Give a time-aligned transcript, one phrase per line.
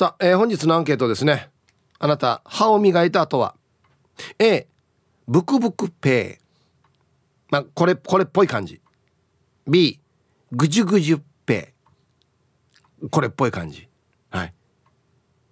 [0.00, 1.50] さあ、えー、本日のアンケートですね。
[1.98, 3.54] あなた歯を磨いた後は
[4.38, 4.66] ？A
[5.28, 6.44] ブクブクペイ
[7.50, 8.80] まあこれこれっぽい感じ。
[9.68, 10.00] B
[10.52, 11.74] ぐじゅぐじゅペ
[13.02, 13.90] イこれっぽい感じ。
[14.30, 14.54] はい、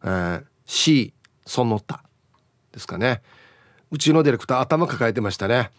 [0.05, 1.13] えー、C
[1.45, 2.03] その他。
[2.73, 3.21] ですかね。
[3.91, 5.73] うちのディレクター頭抱えてましたね。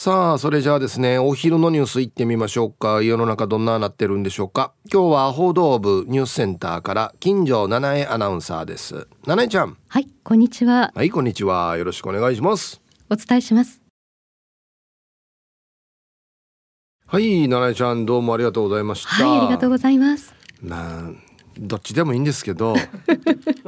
[0.00, 3.02] さあそれじゃあですねお昼のニュースいってみましょうか。
[3.02, 4.72] 世の中どんななってるんでしょうか。
[4.90, 9.06] 今日は報道部ニュースセンターから金城七重アナウンサーです。
[9.26, 9.76] 七重ちゃん。
[9.88, 10.90] はいこんにちは。
[10.94, 11.76] はいこんにちは。
[11.76, 12.80] よろしくお願いします。
[13.10, 13.82] お伝えします。
[17.06, 19.10] はい七重ちゃんどうもありがとうございました。
[19.10, 20.34] はいありがとうございます。
[20.62, 21.12] まあ
[21.58, 22.74] どっちでもいいんですけど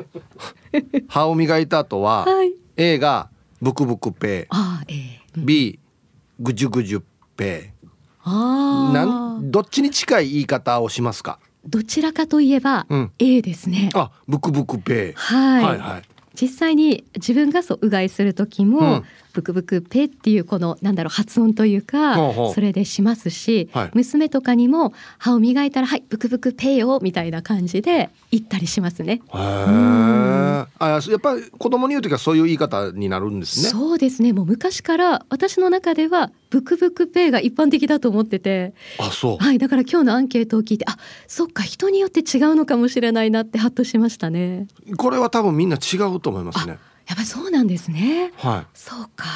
[1.09, 3.29] 歯を磨いた後は、はい、A が
[3.61, 4.97] ブクブクペあ、えー、
[5.37, 5.79] うん、B
[6.43, 7.05] ぐじゅぐじゅ
[7.37, 7.73] ペ
[8.25, 11.39] あなんどっちに近い言い方をしますか？
[11.65, 13.91] どちらかといえば、うん、A ですね。
[13.95, 16.03] あブクブクペはい、はいはい。
[16.35, 22.17] 実際に自分がそううがいする時も、うん、ブクブクペっていうこのなんだろう発音というか
[22.55, 29.23] それでしますし、はい、娘とかにも歯を磨いたらはいブクブクペよみたいな感じで言ったりしますね。
[29.35, 33.69] へあやっぱり子供に言う時はそういう言い方になるんですね。
[33.69, 44.67] そうですねもう昔から私の中ではブクブクペイが一般的だと思っててあそうはいだから今日のアンケートを聞いてあそっか人によって違うのかもしれないなってハッとしましたね。
[44.97, 46.79] これは多分みんな違うと思いますね。
[47.07, 48.33] やっぱりそうなんですね。
[48.37, 48.67] はい。
[48.75, 49.27] そうか。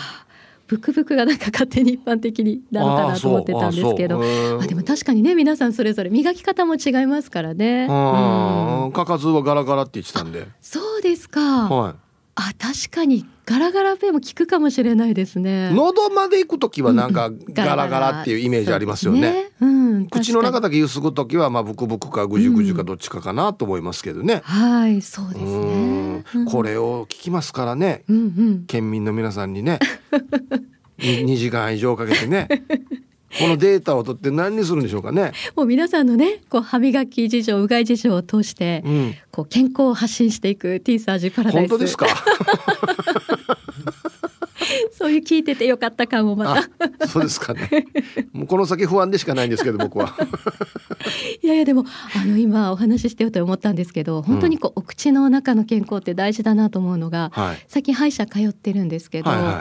[0.66, 4.20] ブクブクがなんか勝手に一般的になのかなと思ってたんですけど
[4.60, 7.84] あでも確かにね皆さんそれぞれ磨き方も違いますからね。
[7.84, 10.48] うん、かかずはガラガラって言ってたんで。
[10.60, 11.68] そうですか。
[11.68, 11.94] はい。
[12.34, 15.70] あ確かにガラガラペンも効くかもしれないですね。
[15.72, 19.20] 喉まで行く時はなんかガラガラっていうイメージありますよね。
[19.20, 29.78] ね、うん、口の中だけゆすぐ時はまあブクブクかぐじゅぐじゅかどっちかかなと思いますけどね、うん、はいそうですね、これを聞きますからね、うんうん、県民の皆さんにね。
[30.98, 32.48] 2, 2時間以上かけてね
[33.38, 35.32] このデータを取って何にするんでしょうかね。
[35.54, 41.70] もう皆さんのね、こう歯磨き事情、うがい事情を通して、うん、こう健康を発信していく T サージパラダイス。
[41.70, 42.06] 本当ですか？
[44.92, 47.06] そういう聞いててよかった感もまた。
[47.06, 47.86] そうですかね。
[48.32, 50.14] もうこの先不安でしかないんですけど僕は。
[51.42, 51.84] いやいやでも
[52.14, 59.54] あの今お話ししてよと思ったんですけど本当にこう、お口の中の健康って大事だなと思うのが、はい、最近歯医者通ってるんですけど、はいはい、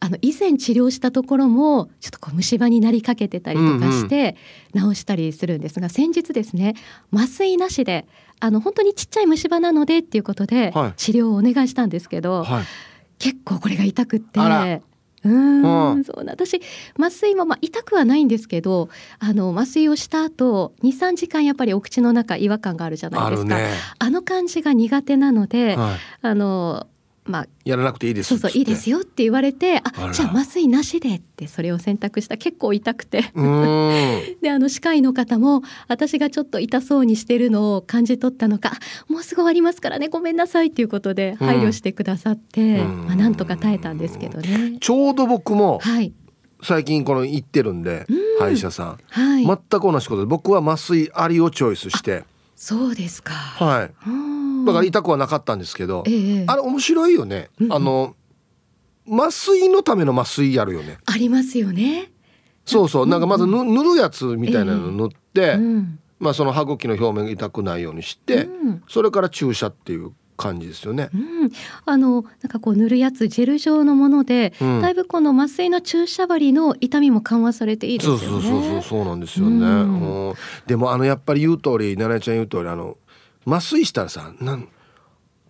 [0.00, 4.36] あの以前治療したところもちょっとこう虫歯になりかけてたりとかして
[4.74, 6.74] 治したりするんですが、うんうん、先日ですね
[7.12, 8.06] 麻酔なしで
[8.40, 12.64] あの本当にちっちゃい虫歯なのでっていうことで治療をお願いしたんですけど、はい、
[13.22, 14.40] 結構これが痛くって。
[15.24, 16.02] うん。
[16.02, 16.60] そう私
[16.98, 18.88] 麻酔もまあ痛くはないんですけど
[19.20, 23.56] あの麻酔をした後23時間やっぱりお口の中違和感があるじゃないですか。
[24.00, 26.88] あ、ね,、の感じが苦手なので、はい、あの
[27.24, 32.36] まあ、やらなくていいですそうそういいですよって言われてあじゃあ麻酔なしでってそれを選択した。
[32.36, 33.22] 結構痛くて。
[34.42, 38.72] であの歯科医の方も私がちょっと痛そうにしてるのを感じ取ったのか
[39.08, 44.78] もうすぐ終わりますからねごめんなさいっていうことで配慮してくださって、まあ、なんとか耐えたんですけどね。
[44.80, 46.12] ちょうど僕も、はい。
[46.64, 48.06] 最近この行ってるんで、
[48.38, 52.24] 歯医者さん、はい、全く同じことで僕は麻酔ありをチョイスして。
[52.56, 53.32] そうですか。
[53.32, 54.08] はい
[54.64, 58.14] だから痛くはなかったんですけど、えあれ面白いよね、うん、あの
[59.08, 60.98] 麻酔のための麻酔やるよね。
[61.06, 62.10] ありますよね。
[62.64, 63.06] そうそう。
[63.06, 65.58] なんかまず塗るやつみたいなの塗って、え
[66.20, 71.10] まあその歯茎の表面が痛くないようにして、うん、それから注射っていう感じですよね。
[71.12, 71.50] うん、
[71.84, 78.20] あのなんかこう塗るやつジェル状のもので、うん、だいぶこの麻酔の注射針の痛みも緩和されていいですよね。
[78.20, 79.66] そうそうそうそうなんですよね。
[79.66, 80.34] うん、
[80.66, 82.96] でもあのやっぱり言う通り奈々ちゃん言う通りあの
[83.46, 84.68] 麻酔したらさなん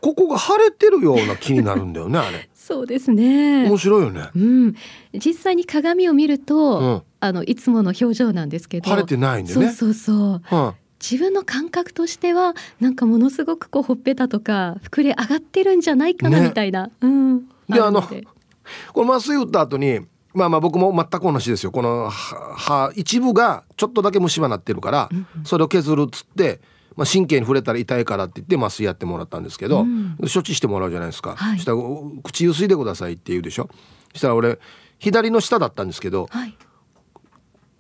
[0.02, 2.50] ここが腫れてるような気になるんだよねあれ。
[2.54, 3.68] そうですね。
[3.68, 4.30] 面白いよね。
[4.34, 4.74] うん、
[5.14, 8.90] 実際に鏡を見ると、うん、あのいつもの表情なんですけど。
[8.90, 9.68] 腫れてないんでね。
[9.70, 10.56] そうそうそう。
[10.56, 10.72] うん
[11.02, 16.86] 自分の感覚としてはなんかものすごくこうほっぺたとか膨れ上がってるんじゃないかなみたいな。
[16.86, 18.02] ね、うん、であの
[18.94, 19.98] この麻酔打った後に
[20.32, 25.10] まあまあ僕も全く同じですよこの歯一部がちょっとだけ虫歯なってるから、
[25.42, 26.60] それを削るっつって、
[26.96, 31.78] まあ、神経に触れたら痛いからって言って麻酔やってもらったんですけど、うん、処置してもらうじゃないですか、はい、したら
[32.22, 33.68] 「口ゆすいでください」って言うでしょ。
[34.14, 34.58] したら俺
[34.98, 36.56] 左の下だったんですけど、はい、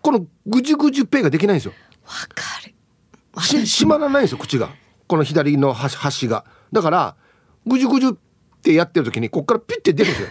[0.00, 1.72] このぐじゅぐじゅペイができないんですよ。
[2.04, 2.74] わかる。
[3.42, 4.70] し閉まらないんですよ口が。
[5.06, 6.44] この左の端が。
[6.72, 7.16] だから
[7.66, 8.12] ぐじゅぐじゅっ
[8.62, 10.28] てやってる時にこっからピッて出るんですよ。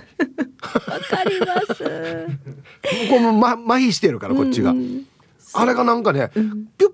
[0.87, 1.83] わかります。
[3.09, 5.05] この、ま、麻痺してるからこっちが、うんうん、
[5.53, 6.93] あれがなんかね、うん、ピュッ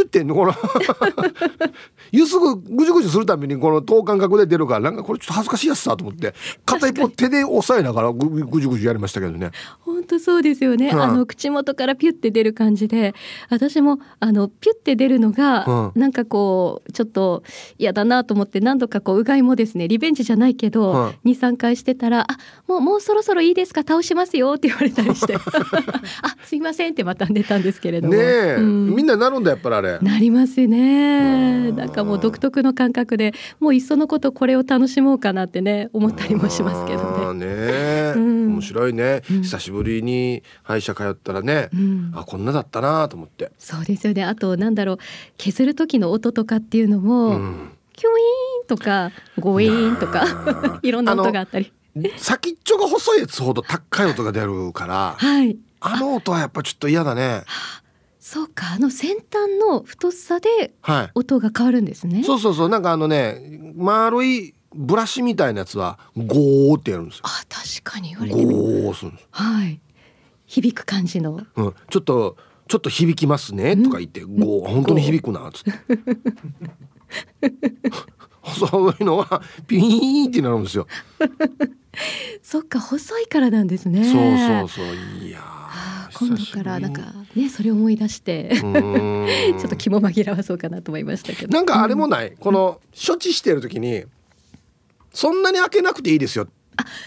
[0.00, 0.34] 作ってんの？
[0.34, 1.30] かな
[2.12, 6.34] ゆすぐぐじゅぐじゅするためにこの等間隔で出るからなんかこれちょっと恥ずかしいやつさと思って
[6.64, 9.50] 片一方手で押さえながらぐぐじゅぐじゅやりましたけどね。
[9.80, 13.14] 本当そうですよね、うん、あの口元からピュって出る感じで
[13.50, 17.42] 私もあのピュって出るのが、うん、なんかこうちょっと
[17.78, 23.82] 嫌だなと思って何度かこううがいもですねリベンジじゃないけど、うん、23回してたら「あもうもうそろそろいいですか？
[23.82, 25.34] 倒しますよ」って言われたりして
[26.22, 28.14] 「あすいません」ってまた出たんですけれども。
[28.14, 29.98] ねえ、うん、みんななるんだやっぱりあれ。
[30.00, 31.72] なりますね。
[31.72, 31.88] なん。
[31.90, 37.40] かもう独特の感覚でもういっそのことこれを楽しもうかなってね思ったりもしますけどね。
[37.40, 43.52] ね、 うん、面白いね、うん、久しぶりに歯医者通ったらね、うん、あこんなだったなと思って。
[43.58, 44.24] そうですよね。
[44.24, 44.98] あとなんだろう
[45.36, 47.38] 削る時の音とかっていうのも、
[47.94, 51.72] キュイーンとかゴイーンとか いろんな音があったり。
[52.16, 57.42] 先っちょが細いやつほど高い音が出るから、はい、あの音はやっぱちょっと嫌だね。
[58.20, 60.74] そうかあの先端の太さで
[61.14, 63.40] 音が変わるんですね、はい、そうそうそうなんかあのね
[63.74, 67.22] 丸いブラシみたいなやつはゴーってやるんですよ。
[67.24, 69.80] あ確かに言われてみゴーするんですはい。
[70.46, 72.36] 響く感じの、うん、ちょっと
[72.68, 75.72] ちょっと響きますねとか言って、うん、ゴー本当に響くなっつって。
[78.42, 80.86] 細いのはピーンってなるんですよ。
[82.42, 84.04] そっか細いからなんですね。
[84.04, 85.59] そうそうそういや
[86.14, 87.02] 今度からなんか
[87.34, 91.52] ねそれを思い出して ちょっと気も紛らわそうかなと思いましたけど。
[91.52, 94.04] なんかあれもない、うん、この処置してる時に
[95.12, 96.46] そんなに開けなくていいですよっ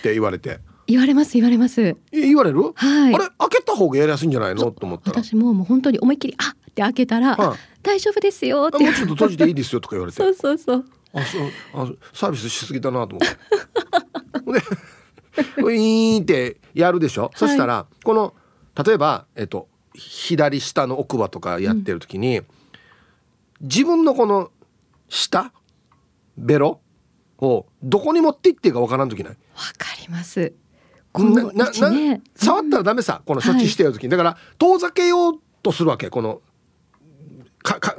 [0.02, 0.60] て言われて。
[0.86, 1.96] 言われます言われます。
[2.12, 4.70] 言われる、はい、あれ開けた方がやりやすいんじゃないの？
[4.72, 6.74] と思った私ももう本当に思いっきりあっ！
[6.74, 8.84] て開けたら、は大丈夫ですよって。
[8.84, 10.18] もうちょっと閉じていいですよとか言われて。
[10.18, 10.86] そうそうそう。
[11.14, 13.38] あそうあサービスしすぎだなと思って。
[14.60, 14.84] で
[15.58, 18.34] ウィーンってやるでしょ、はい、そしたらこの
[18.76, 22.46] 例えば、えっと、左下の奥歯とかやってる時に、うん、
[23.62, 24.52] 自分のこの
[25.10, 25.52] 下
[26.38, 26.80] ベロ
[27.38, 29.34] をどこに持っていっていいかわからん時ない。
[29.34, 29.38] わ
[29.78, 30.54] かります。
[31.16, 36.42] ななな触ったらダメさ、この処置してる時に、だから遠ざけようとするわけこの
[37.62, 37.96] かか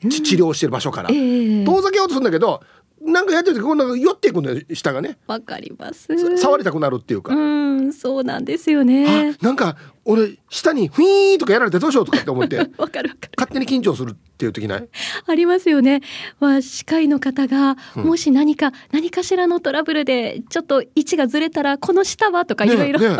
[0.00, 2.62] 治療してる場所から、うんえー、遠ざけようとするんだけど
[3.12, 5.18] なんかやってる時こんな寄っていくんだよ下がね。
[5.26, 6.08] わかります。
[6.38, 7.34] 触りたくなるっていうか。
[7.34, 9.36] うんそうなんですよね。
[9.40, 12.58] なんか俺下にフィーンとかやられてどうしようとかって思って。
[12.78, 13.32] わかるわかる。
[13.36, 14.88] 勝手に緊張するっていう時ない？
[15.26, 16.00] ありますよね、
[16.40, 23.00] まあ、歯科医の方がもし何か、うん、何かしらのトラブルでちょっと位置がずれたらこの下はとかいろいろ。
[23.00, 23.16] ね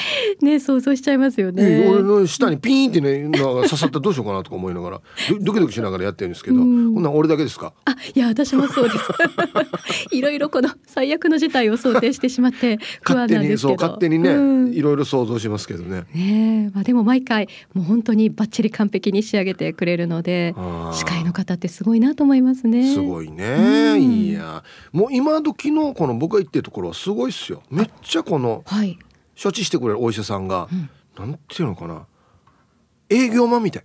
[0.60, 5.00] 想像しちゃいますよね、俺の下にピーンってね刺さったらどうしようかなとか思いながら
[5.40, 7.72] ドキドキしながらやってるんですけど、こんな俺だけですか？
[7.84, 9.04] あいや私もそうです。
[10.12, 13.78] いろいろこの最悪の事態を想定してしまって不安なんですけど。
[13.78, 16.04] 勝手にね、うん、いろいろ想像しますけどね。
[16.14, 20.54] ねまあでも毎回もう本当にバッチリ完璧に仕上げてくれるので
[20.92, 22.94] 司会の方ってすごいなと思いますね。
[22.94, 24.62] すごいね、うん、いや。
[24.92, 27.62] もう今時のこの僕が言ってるところはすごいっすよ。
[27.70, 28.98] めっちゃこの、はい
[29.40, 32.06] 処置してくれるお医者さんが、うん、なんていうのかな。
[33.08, 33.84] 営業マンみたい。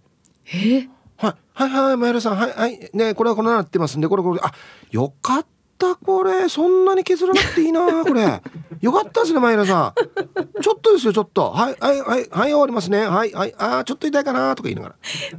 [0.54, 0.90] え？
[1.16, 2.36] はい、はいはい前田さん。
[2.36, 2.90] はいはい。
[2.94, 4.40] ねこれはこのなってますんでこれこれ。
[4.44, 4.52] あ
[4.92, 5.46] よかっ
[5.78, 6.50] たこれ。
[6.50, 8.42] そんなに削らなくていいなこれ。
[8.82, 10.62] よかったですね前田さん。
[10.62, 11.52] ちょっとですよちょっと。
[11.52, 13.06] はいはいはいはい終わりますね。
[13.06, 13.54] はいはい。
[13.58, 14.96] あちょっと痛いかなとか言いながら。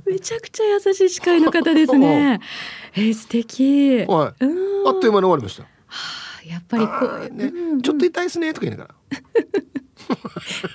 [0.06, 2.40] めちゃくちゃ優しい司会の方ですね。
[2.94, 4.04] えー、素敵。
[4.06, 4.44] はい。
[4.86, 5.64] あっという間に終わりました。
[5.64, 6.92] はあやっぱりこ
[7.30, 8.94] う、ね、うんうん、ちょっと痛いですねとか言いながら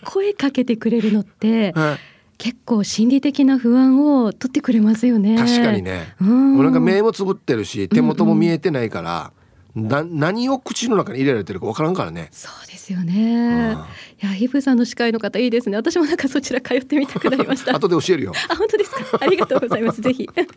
[0.05, 1.97] 声かけてくれるのって、はい、
[2.37, 5.37] 結構心理的な不安を取ってくれますよね。
[5.37, 9.31] 確かにね、うん、なんか目もつぶってるし手元も見えてないから、
[9.75, 12.29] うんうん、な何を口の中に入れられてるか分からんからね。
[12.31, 13.77] そうですよね、
[14.21, 15.77] いやヒブさんの司会の方いいですね。
[15.77, 17.75] 私もなんかそちら通ってみたくなりました。
[17.77, 18.33] 後で教えるよ。
[18.49, 19.19] あ本当ですか？
[19.21, 20.01] ありがとうございます。
[20.01, 20.47] ぜひ、はい、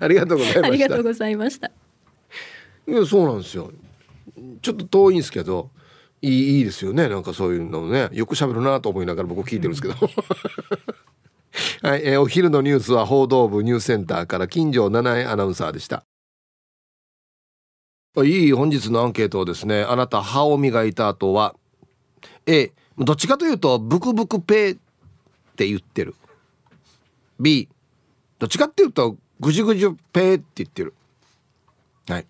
[0.00, 0.66] ありがとうございました。
[0.68, 1.68] ありがとうございました。
[1.68, 3.72] いやそうなんですよ。
[4.60, 5.70] ちょっと遠いんですけど
[6.20, 7.08] いいいいですよね。
[7.08, 8.08] なんかそういうのね。
[8.12, 9.94] よく喋るなと思いながら僕聞いてるんですけど。
[11.82, 16.04] はい、えー、お昼のニュースは報道部ニュースセンターから金城七重アナウンサーでした。
[18.24, 19.82] いい本日のアンケートをですね。
[19.82, 21.54] あなた歯を磨いた後は
[22.46, 24.78] A どっちかというとブクブクペーっ
[25.56, 26.14] て言ってる。
[27.38, 27.68] B
[28.38, 30.94] どっちかっていうとぐじゅぐじゅペーって言ってる。
[32.08, 32.26] はい。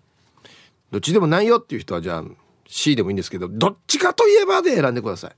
[0.91, 2.23] どっちでもないよっていう人はじゃあ
[2.69, 5.31] C でもいいんですけどどっちかといえばで選んでください。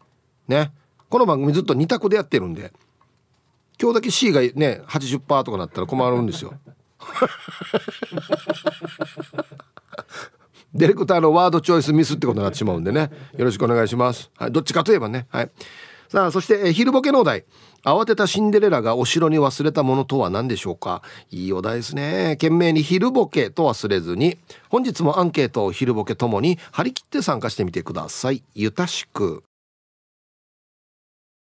[0.50, 0.74] ね。
[1.10, 2.74] この番組ずっと2択でやってるんで。
[3.82, 6.54] 今日だけ C がね80%とかなったら困るんですよ。
[10.74, 13.10] ディレクターのワードチョイスミスってことになってしまうんでね。
[13.38, 15.26] よろしくお願いします、はい、どっちかといえばね。
[15.30, 15.52] はい。
[16.10, 17.46] さあそして、え昼ボケのお題。
[17.84, 21.02] 慌てたシンデレラがお城に忘れたものとは何でしょうか？
[21.32, 22.38] いいお題ですね。
[22.40, 24.38] 懸命に昼ボケと忘れずに。
[24.70, 28.44] 本日もアンケートを昼ボケともに張り切って参加してみてください。
[28.54, 29.44] ゆたしく。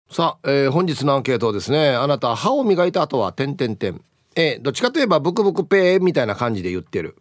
[0.09, 1.89] さあ、えー、本日のアンケートですね。
[1.89, 4.01] あなた歯を磨いた後は点点点。
[4.35, 7.17] A どっちかといえばブクブクペーみたいな感じで言ってる。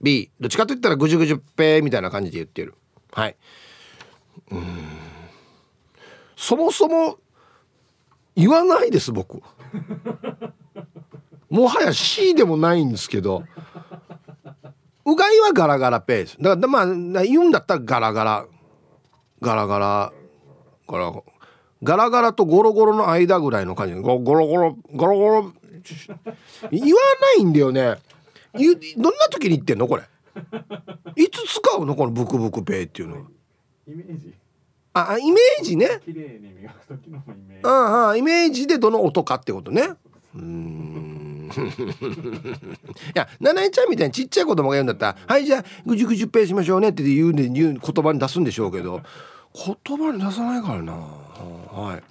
[0.00, 2.74] B どっちかといったらぐじゅぐじゅペーみたいな感じで言ってる。
[3.12, 3.36] はい。
[4.50, 4.64] うん。
[6.36, 7.18] そもそも
[8.36, 9.42] 言わないです僕。
[11.48, 13.44] もはや C でもないんですけど。
[15.04, 16.36] うがいはガラガラペース。
[16.38, 18.46] だからまあ言うんだったらガラガラ。
[19.40, 20.12] ガラガラ。
[20.88, 21.12] ガラ
[21.82, 23.94] ガラガラとゴロゴロの間ぐらいの感じ。
[23.94, 25.52] ゴゴロゴロゴロゴロ。
[26.70, 26.88] 言わ
[27.36, 27.96] ないんだよね。
[28.96, 30.02] どんな時に言ってんのこれ？
[31.16, 33.22] いつ使うのこのブクブクペイっていうのは？
[33.86, 34.34] イメージ。
[34.98, 36.00] あイメージね。
[36.04, 37.68] 綺麗に磨く時のイメージ。
[37.68, 39.90] ああイメージでどの音かってことね。
[40.34, 41.16] うん。
[41.56, 41.58] い
[43.14, 49.00] や七重ちゃんみたいにちっちゃい子供が言うんだったら「はいじゃあぐじゅぐじゅペイしましょうね」って言う言う言葉に出すんでしょうけど
[49.54, 52.02] 言葉に出さないからなはい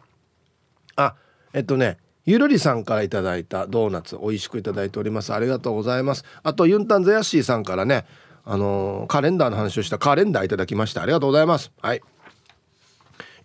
[0.96, 1.16] あ
[1.54, 8.06] えっとねゆるりさんからいただいたドーナツ美味しくいただいておりますありがとうございますあとユンタンザヤッシーさんからね
[8.48, 12.02] あのー、カレンダーの話をしたカレンダーいただきましたありがとうございますはい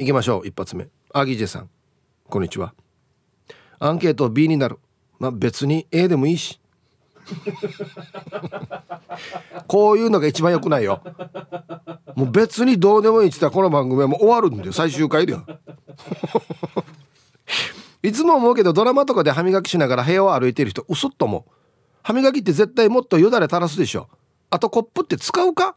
[0.00, 0.46] 行きましょう。
[0.46, 0.88] 一発目。
[1.12, 1.68] アギジェさん。
[2.26, 2.72] こんにちは。
[3.78, 4.78] アンケート B になる。
[5.18, 6.58] まあ別に A でもいいし。
[9.68, 11.02] こういうのが一番良くないよ。
[12.16, 14.72] もう別にどうでもいいって言ったらこの番組はもう終わるんだよ。
[14.72, 15.44] 最終回でよ。
[18.02, 21.52] いつも思うけどドラマとかで歯磨きしながら部屋を歩いてる人嘘っと思う。
[22.02, 24.08] 歯磨きって絶対もっとよだれ垂らすでしょ。
[24.48, 25.76] あとコップって使うか？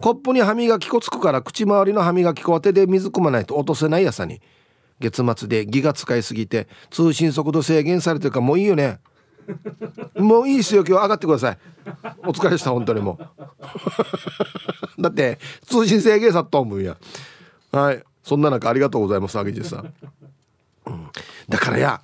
[0.00, 4.40] コップに歯磨き粉つくから口周りの歯磨き粉は手で水汲まないと落とせないやさに。
[4.98, 8.98] 月末でギガ使いすぎて通信速度制限されてるからもういいよね。
[10.16, 11.58] もういいですよ今日上がってください。
[12.18, 13.18] お疲れした本当にも
[14.98, 15.00] う。
[15.02, 16.96] だって通信制限さっと思うや。
[17.72, 18.02] はい。
[18.22, 19.94] そんな中ありがとうございますあげじさん、
[20.86, 21.08] うん、
[21.48, 22.02] だからや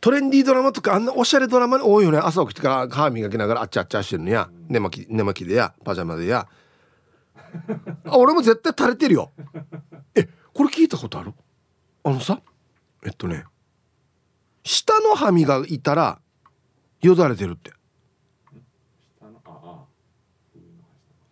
[0.00, 2.18] トレンディードラマとかあんなおしゃれドラマに多いよね。
[2.18, 4.48] 朝起きてから歯磨きながらあっちゃあっちゃしてるのや。
[4.68, 5.74] 寝巻き寝巻きでや。
[5.84, 6.46] パジャマでや。
[8.06, 9.30] あ俺も絶対垂れてるよ。
[10.14, 11.32] えこれ聞いたことある？
[12.04, 12.40] あのさ
[13.04, 13.44] えっとね
[14.64, 16.20] 下の歯磨いたら
[17.00, 17.72] よだれてるって。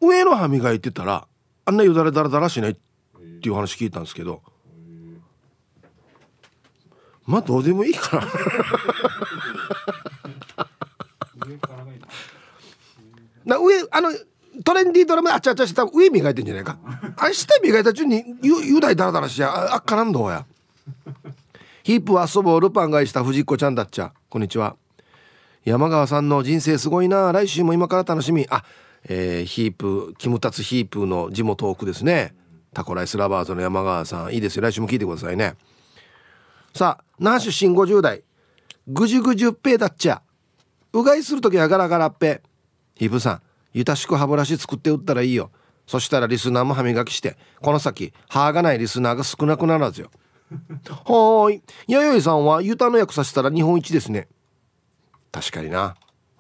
[0.01, 1.27] 上の歯磨いてたら
[1.65, 4.43] あんなよだれだらだらしないっていう話聞いたんですけど。
[7.27, 8.27] まあどうでもいいかな
[13.45, 14.11] な上あの
[14.65, 16.79] トレンディードラマあちゃあちゃして上磨いてんじゃないか。
[17.17, 20.45] あ下磨いた順に雄大だらだらしやあっからんどうや。
[21.85, 24.13] ヒープは遊ぼうルパンがいした藤子ちゃんだっちゃ。
[24.29, 24.77] こんにちは。
[25.65, 27.31] 山川さんの人生すごいな。
[27.33, 28.47] 来週も今から楽しみ。
[28.51, 28.65] あ
[29.05, 32.35] えー、ヒープキムタツヒープの地元奥ですね。
[32.75, 34.35] タコライスラバーズの山川さん。
[34.35, 34.63] いいですよ。
[34.63, 35.55] 来週も聞いてくださいね。
[36.75, 38.23] さあ那覇出身50代。
[38.89, 40.21] ぐじゅぐじゅっぺだっちゃ。
[40.93, 42.43] うがいする時はガラガラっぺ。
[42.97, 45.51] ヒープさんゆたしく歯ブラシ作って売ったらいいよ。
[45.87, 50.11] そしたらリスナーも歯磨きしてこの先歯がないリスナーが少なくなるはずよ。
[50.51, 51.63] はーい。
[51.87, 54.29] 弥生さんはユタの役させたら日本一ですね。
[55.33, 55.97] 確かにな、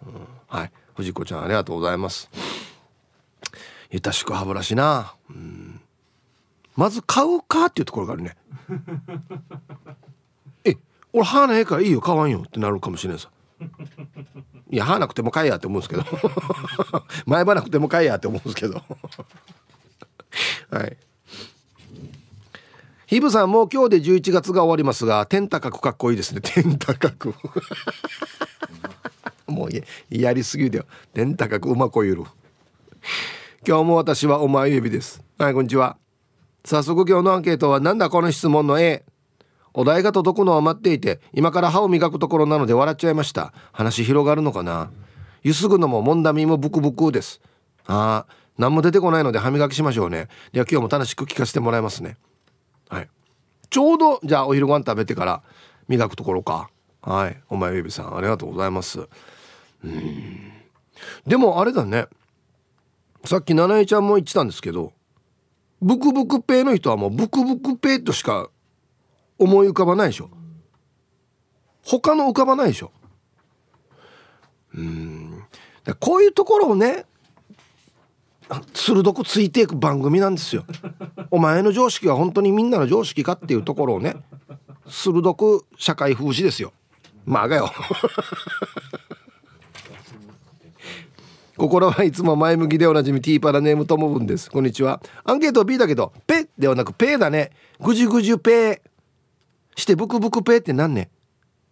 [0.06, 0.72] うん、はい。
[0.96, 2.30] 藤子ちゃんありがとうございます。
[3.90, 5.80] ゆたしく歯ブラシな、うん、
[6.76, 8.36] まず買うかっていうところがあるね。
[10.64, 10.76] え
[11.12, 12.00] 俺歯ないからいいよ。
[12.00, 13.30] 買わんよってなるかもしれんさ。
[14.70, 16.04] いや歯なくても買えやって思うんですけど。
[17.26, 18.82] 前歯なくても買えやって思うんですけど。
[20.70, 20.96] はい。
[23.06, 26.42] ヒブさんもう今日で11月が終わりますが天高くかっこいいですね。
[26.42, 27.34] 天高く。
[29.48, 29.70] もう
[30.10, 30.84] やりすぎだよ。
[31.14, 32.24] 天高くうまこゆる。
[33.66, 35.22] 今日も私はお前指です。
[35.38, 35.96] はいこんにちは。
[36.66, 39.02] 早速今日のアンケートはなんだこの質問の A
[39.74, 43.52] お題が届くのは待っていて今から歯を磨くところなので笑っちゃいました。
[43.72, 44.90] 話広がるのかな？
[45.42, 47.40] ゆすぐのももんだみもブクブクです。
[47.86, 50.28] ああ何も出てこないので歯磨きしましょうね。
[50.52, 52.16] では今日も楽しく聞かせてもらいますね。
[52.88, 53.08] はい。
[53.70, 55.42] ちょうどじゃあお昼ご飯食べてから
[55.86, 56.70] 磨くところか。
[57.02, 57.40] はい。
[57.48, 59.06] お前ベビーさんありがとうございます。
[59.84, 60.52] うん。
[61.26, 62.06] でもあれだね。
[63.24, 64.92] さっき七重ちゃんも言ってたんですけど
[65.82, 68.48] ブクブクペイの人はもうブクブクペイとしか
[69.38, 70.30] 思い浮かばないでしょ。
[71.82, 72.92] 他の浮かばないでしょ。
[74.74, 75.44] うん。
[76.00, 77.06] こういうところをね
[78.74, 80.64] 鋭くついていく番組なんですよ。
[81.30, 84.16] お前の常識は本当にみんなの常識かっていうところをね
[84.86, 86.72] 鋭く社会風刺ですよ。
[87.24, 87.70] まあがよ
[91.56, 94.50] 心はいつも前向きでおなじみティーパラネームともぶんです。
[94.50, 95.02] こんにちは。
[95.24, 97.50] アンケート B だけどペではなくペだね。
[97.80, 98.80] ぐじゅぐじゅペ
[99.78, 101.08] してブクブクペーってなんね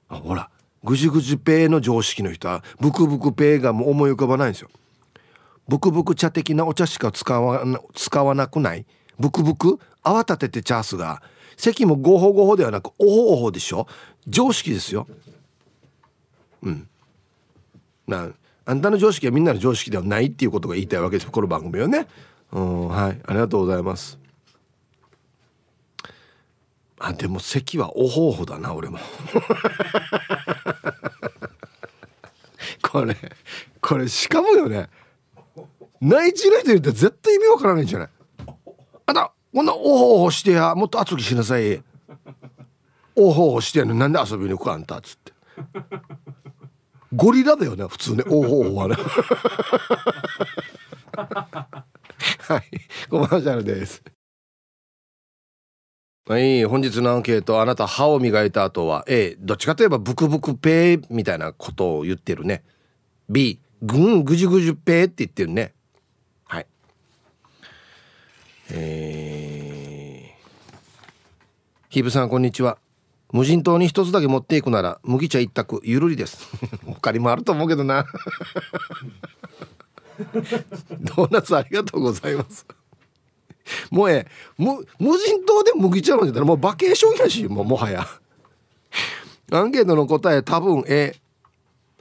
[0.09, 0.49] あほら
[0.85, 4.71] ぐじぐじゅペの常識の人はブクブクペがもう思い浮かばないんですよ。
[5.67, 8.87] ブクブク茶的なお茶しか使わ使わなくない？
[9.19, 9.81] ブクブク？
[10.05, 11.21] 泡立ててチャースが
[11.57, 13.89] 席もゴホゴホではなくオホオホでしょ？
[14.29, 15.09] 常識ですよ。
[16.63, 16.89] うん。
[18.07, 18.31] な
[18.65, 22.07] あんたの常識はみんなの常識ではないっていうことが言いたいわけですこの番組はね。
[22.53, 23.21] うんはい。
[23.27, 24.21] ありがとうございます。
[26.99, 28.99] あでも席はオホオホだな俺も。
[32.83, 33.17] これ
[33.81, 34.89] これしかもよね。
[36.01, 38.09] 内地の人言ったら絶対意味わからないんじゃない？
[39.07, 41.83] あたこんなおほおほしてやもっと熱くしなさい。
[43.15, 45.33] おほおほしてやのなんで遊びに行くあんたっつって。
[47.15, 48.25] ゴリラだよね普通ね。
[48.27, 48.97] おほおほはね。
[51.17, 52.63] はい。
[53.09, 54.03] コマーシャルです。
[56.29, 62.65] はい本日のアンケートあなた歯を磨いた後は A どっちかといえばブクブクペーみたいなことを言ってるね。
[63.31, 65.73] B ぐんぐじゅぐじゅペーって言ってるね。
[66.45, 66.67] はい。
[68.73, 70.73] えー、
[71.91, 72.79] ヒブさんこんにちは。
[73.31, 76.51] 無人島に一つだけ持っていくなら麦茶一択ゆるりです。
[76.87, 78.05] 他にもあると思うけどな。
[80.99, 82.67] ドーナツありがとうございます。
[83.91, 84.27] もうえ
[84.59, 88.07] 無人島で麦茶飲んでたらもうバケーションやしもうもはや。
[89.53, 91.15] アンケートの答え多分 A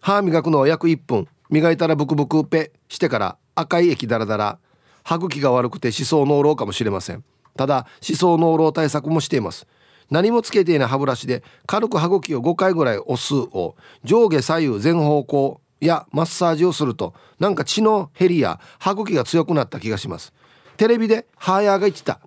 [0.01, 1.27] 歯磨くのは約1分。
[1.49, 4.57] 磨いたらブクブクペしてから赤い液ダラダラ
[5.03, 7.23] 歯茎が悪くて歯槽膿漏かもしれません。
[7.55, 9.67] ただ歯槽膿漏対策もしています。
[10.09, 20.33] 何もつけていない歯ブラシで軽く歯茎を5回ぐらい押すを上下左右全方向やマッサージをするとなんか血の減りや歯茎が強くなった気がします。
[20.77, 22.19] テレビでハーヤーが言ってた。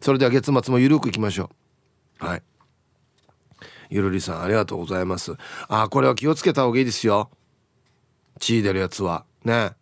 [0.00, 1.50] それでは月末もゆるくいきましょ
[2.20, 2.26] う。
[2.26, 2.42] はい。
[3.90, 5.34] ゆるりさんありがとうございます。
[5.68, 7.30] あこれは気をつけた方がいいですよ。
[8.38, 9.24] 血出るやつは。
[9.44, 9.72] ね。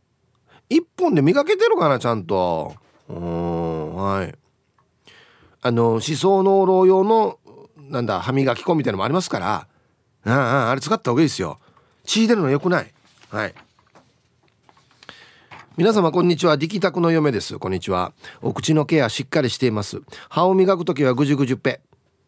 [0.71, 2.75] 一本で磨けてるかなちゃんと。
[3.09, 4.35] うんはい。
[5.61, 7.39] あの思想の老用の
[7.77, 9.67] なんだ歯磨き粉みたいのもありますから。
[10.25, 11.59] あああれ使った方がいいですよ。
[12.05, 12.93] 血出るのよくない。
[13.31, 13.55] はい。
[15.79, 16.57] 皆様こんにちは。
[16.57, 17.57] 力宅の嫁です。
[17.57, 18.13] こんにちは。
[18.43, 20.03] お口のケアしっかりしています。
[20.29, 21.83] 歯を磨く時はぐじゅぐじゅぺ。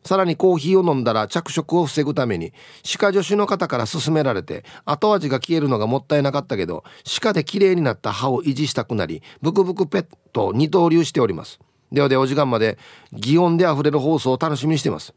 [0.04, 2.52] さらにコーヒーを飲んだら着色を防ぐために
[2.84, 11.58] 歯科助手の方から勧められて後味が消えるのがもったいなかったけど歯科で綺麗になった歯を維持したくなりブクブクペット二刀流しております。
[11.90, 12.78] ではでお時間まで
[13.12, 15.12] 擬音であふれる放送を楽しみにしています。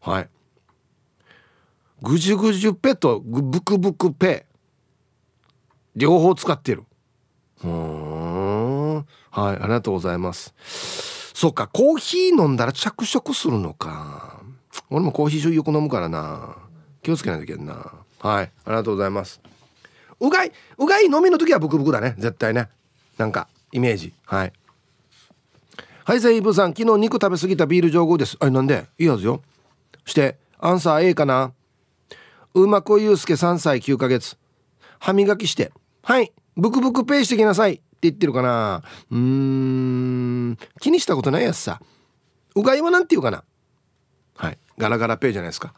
[0.00, 0.28] はい。
[2.02, 4.46] ぐじゅぐじゅペットブクブクペ。
[5.94, 6.82] 両方使ってる。
[7.64, 8.96] うん。
[8.96, 10.54] はいありがとうございます。
[11.34, 14.40] そうかコーヒー飲んだら着色するのか。
[14.90, 16.56] 俺もコーヒーよく飲むからな。
[17.02, 17.74] 気をつけないといけんな。
[18.18, 19.40] はいありがとうございます。
[20.20, 22.14] うがいうがい飲みの時はブクブクだね。
[22.18, 22.68] 絶対ね。
[23.16, 24.12] なんかイメージ。
[24.26, 24.52] はい。
[26.04, 26.74] はいセイブさん。
[26.74, 28.36] 昨日肉食べ過ぎたビール上手です。
[28.40, 28.86] あなんで？
[28.98, 29.42] いいはずよ。
[30.04, 31.52] してアンサー A かな。
[32.52, 34.36] うまこゆうすけ3歳9ヶ月。
[34.98, 35.72] 歯磨きして。
[36.02, 36.32] はい。
[36.60, 38.82] ブクブクペイしてきなさいって言ってるかな。
[39.10, 40.58] うーん。
[40.80, 41.80] 気にしたことないやつさ。
[42.54, 43.44] うがいはなんて言うかな。
[44.36, 44.58] はい。
[44.78, 45.74] ガラガラペイじゃないですか。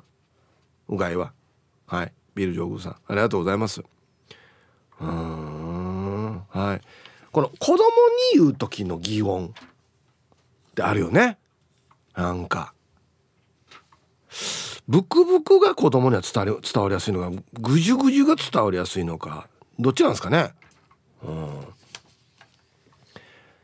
[0.88, 1.32] うがいは。
[1.86, 2.12] はい。
[2.34, 2.92] ビール上宮さん。
[2.92, 3.82] ありがとうございます。
[5.00, 6.42] うん。
[6.48, 6.80] はい。
[7.32, 7.80] この子供に
[8.34, 9.50] 言う時の擬音っ
[10.74, 11.38] てあるよね。
[12.14, 12.74] なんか。
[14.88, 20.54] ブクブクが子供には伝わり伝わりやすいのかぐじゅぐじゅが伝わりやすいのかどっちなんですかね。
[21.24, 21.60] うん。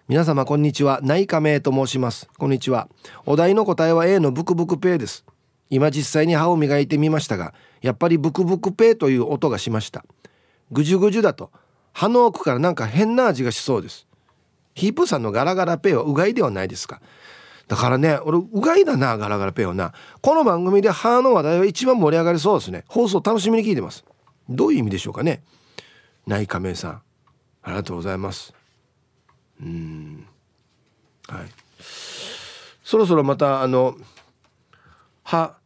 [0.07, 1.01] 皆様こんにちは。
[1.03, 2.29] 内科名と申します。
[2.39, 2.89] こんにちは。
[3.27, 5.25] お題の答えは A のブクブクペイです。
[5.71, 10.05] 今実際に歯を磨いてみましたがやっぱりブクブクペイという音がしました。
[10.73, 11.51] ぐじゅぐじゅだと
[11.93, 14.07] 歯の奥からなんか変な味がしそうです。
[14.75, 17.03] ヒープさんのガラガラペイはうがいではないですか。
[17.67, 19.93] だからね俺うがいだなガラガラペイはな。
[20.23, 22.85] この番組で歯の話題は一番盛り上がりそうですね。
[22.89, 24.05] 放送楽しみに聞いてます。
[24.49, 25.43] どういう意味でしょうかね。
[26.27, 27.03] 内科名さん。
[27.63, 28.55] ありがとうございます。
[29.61, 30.27] うん。
[31.29, 31.47] はい。
[32.83, 33.97] そろそろまたあの
[35.25, 35.57] は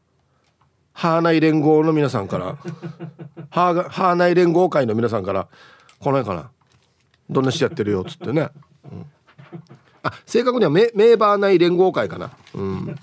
[0.92, 2.58] ハーナイ連合の皆さんから
[3.50, 5.48] ハーハーナイ連合会の皆さんから
[6.00, 6.50] 来ないかな。
[7.30, 8.50] どんなしやってるよっつってね、
[8.90, 9.06] うん、
[10.02, 12.30] あ正確にはメメーバー内連合会かな。
[12.54, 12.96] うん。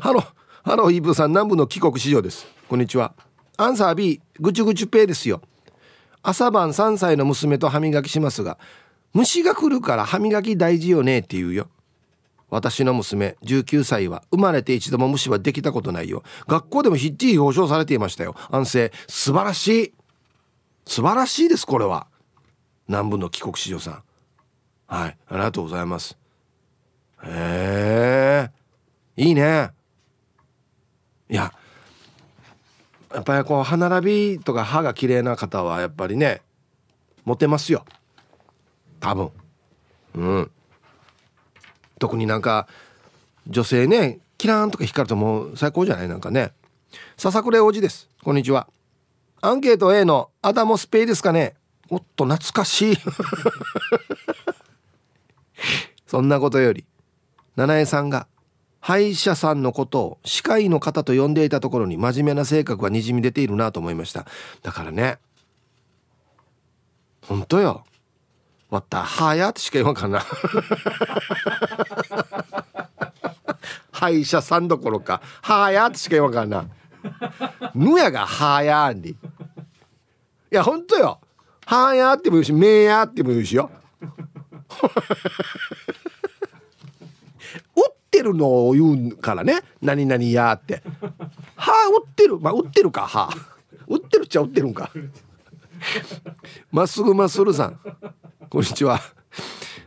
[0.00, 0.24] ハロ
[0.64, 2.46] ハロイブさん南部の帰国子女です。
[2.68, 3.14] こんにちは。
[3.56, 5.40] アンサー B ぐちゅぐちゅペイですよ。
[6.28, 8.58] 朝晩3歳の娘と歯磨きしますが
[9.14, 11.68] 虫が来るから歯磨き大事よねって言うよ。
[12.50, 16.22] 私の娘19歳は生まれて一度も虫はできたことないよ。
[16.46, 18.34] 学校でもひっちり表彰されていましたよ。
[18.50, 18.92] 安静。
[19.06, 19.94] 素晴らしい。
[20.84, 22.06] 素晴らしいですこれは。
[22.88, 24.02] 南部の帰国子女さん。
[24.86, 25.16] はい。
[25.28, 26.18] ありがとうございます。
[27.24, 28.50] へ
[29.16, 29.22] え。
[29.22, 29.70] いいね。
[31.30, 31.54] いや
[33.14, 36.42] やっぱりこう歯並びとか歯が綺麗な方はやっぱりね
[37.24, 37.84] モテますよ。
[39.00, 39.30] 多分。
[40.14, 40.50] うん。
[41.98, 42.68] 特になんか
[43.46, 46.08] 女性ねキラーンとか光るともう最高じゃない？
[46.08, 46.52] なんかね。
[47.16, 48.08] 笹倉おじです。
[48.22, 48.68] こんにちは。
[49.40, 51.54] アンケート A のアダモスペイですかね？
[51.90, 52.96] おっと懐かしい。
[56.06, 56.84] そんなことより
[57.56, 58.26] 七重さんが
[58.80, 64.26] 歯医者さんのことを歯科医の方と呼んでいたところに真面目な性格がにじみ出ているなと思いました。
[64.62, 65.18] だからね
[67.26, 67.84] 本当よ。
[68.70, 69.02] わった。
[69.02, 70.24] はやってしか言わんかな。
[73.92, 75.20] 歯医者さんどころか。
[75.42, 76.66] はやってしか言わんかな。
[77.74, 79.16] ぬやがはやんりい
[80.50, 81.20] やほんとよ。
[81.66, 83.70] はやっても言うしめやっても言うしよ。
[88.08, 89.60] ってるのを言うからね。
[89.82, 90.82] 何々やって。
[91.56, 92.38] は売ってる。
[92.38, 93.28] まあ売ってるかは
[93.86, 94.90] 売ってるっちゃ売ってるんか。
[96.72, 97.78] まっすぐまっすぐさん。
[98.48, 98.98] こんにちは。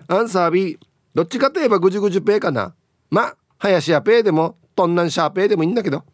[0.07, 0.77] アンサー B
[1.15, 2.75] どっちかといえばぐじゅぐじゅペイかな。
[3.09, 6.05] まあ林やペイでもトンナンシャーペイでもいいんだけど。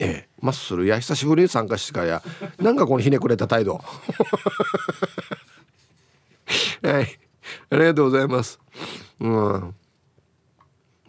[0.00, 0.98] ええマッスルや。
[0.98, 2.22] 久しぶりに参加してからや。
[2.58, 3.80] なんかこのひねくれた態度。
[6.82, 7.18] はい。
[7.70, 8.58] ありがとうございます。
[9.20, 9.74] うん。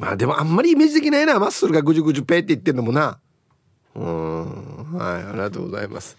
[0.02, 1.40] まあでもあんまりイメージできないな。
[1.40, 3.20] マッスルがぐじゅぐじゅペって言ってんのもな。
[3.94, 4.98] うん。
[4.98, 5.24] はい。
[5.24, 6.18] ありがとうございます。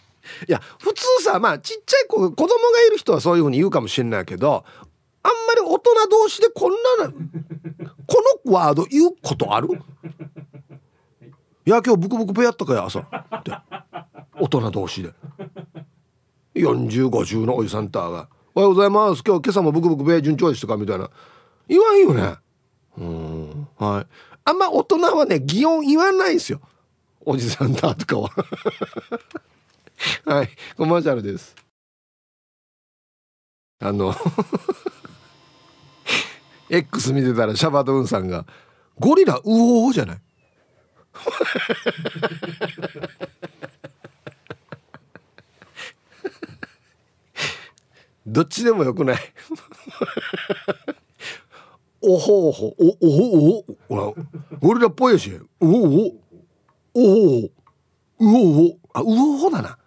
[0.49, 2.53] いや普通さまあちっちゃい子子供が
[2.87, 4.64] いる人はそういうふうに言うかもしれないけど
[5.25, 7.12] あんまり大人同士でこんなの
[8.07, 9.71] このワード言うことある？
[11.66, 13.51] いや今日ブクブクペやったかや朝って。
[14.40, 15.12] 大人同士で。
[16.55, 19.25] 4050のおじさんとが「おはようございます。
[19.27, 21.11] 今日今朝もブクブクペ順調でしたか?」みたいな。
[21.66, 22.37] 言わんよね。
[22.97, 23.32] うん。
[23.83, 24.07] はい。
[24.45, 26.61] あんま大人はね擬音言わないんですよ。
[27.25, 28.31] おじさんだとかは。
[30.25, 30.49] はい。
[30.77, 31.55] コマーシャルです。
[33.81, 34.14] あの
[36.71, 38.47] X 見てたらシャバドゥンさんが
[38.99, 40.21] 「ゴリラウオーじゃない?
[48.25, 49.16] 」どっちでもよくない？
[52.03, 54.12] おほおほおおほおほら
[54.61, 55.41] ゴリラっぽいし。
[55.61, 56.15] おおお
[56.95, 57.51] おお
[58.19, 59.79] おおあうおほだな。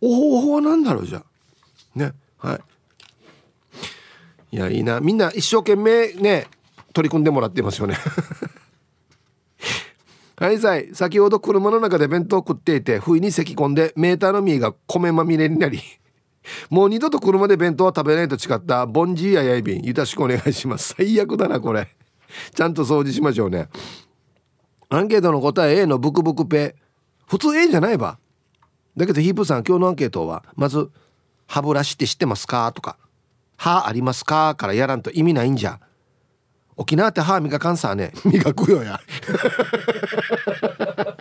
[0.00, 1.22] おおはなんだろうじゃ
[1.94, 2.60] ねはい。
[4.56, 5.00] いやいいな。
[5.00, 6.46] みんな一生懸命ね
[6.92, 7.96] 取り組んでもらってますよね。
[10.38, 10.94] はいさい。
[10.94, 15.80] 先ほど車の中で弁当食っていて不意に咳込んでメーターの実が米まみれになり。
[16.70, 18.86] もう二度と車で弁当は食べないと誓った。
[18.86, 20.94] ボンジーややいびんよろしくお願いします。
[20.96, 21.88] 最悪だなこれ。
[22.54, 23.68] ちゃんと掃除しましょうね。
[24.88, 26.76] アンケートの答え A のブクブクペ。
[27.26, 28.18] 普通 A じゃないば
[28.96, 30.90] だけどヒープさん今日のアンケートはまず
[31.48, 32.96] 「歯ブラシって知ってますか?」とか
[33.58, 35.80] 「歯ありますか?」からやらんと意味ないんじゃ。
[36.78, 38.12] 沖縄って歯磨かんさね。
[38.24, 39.00] 磨くよや。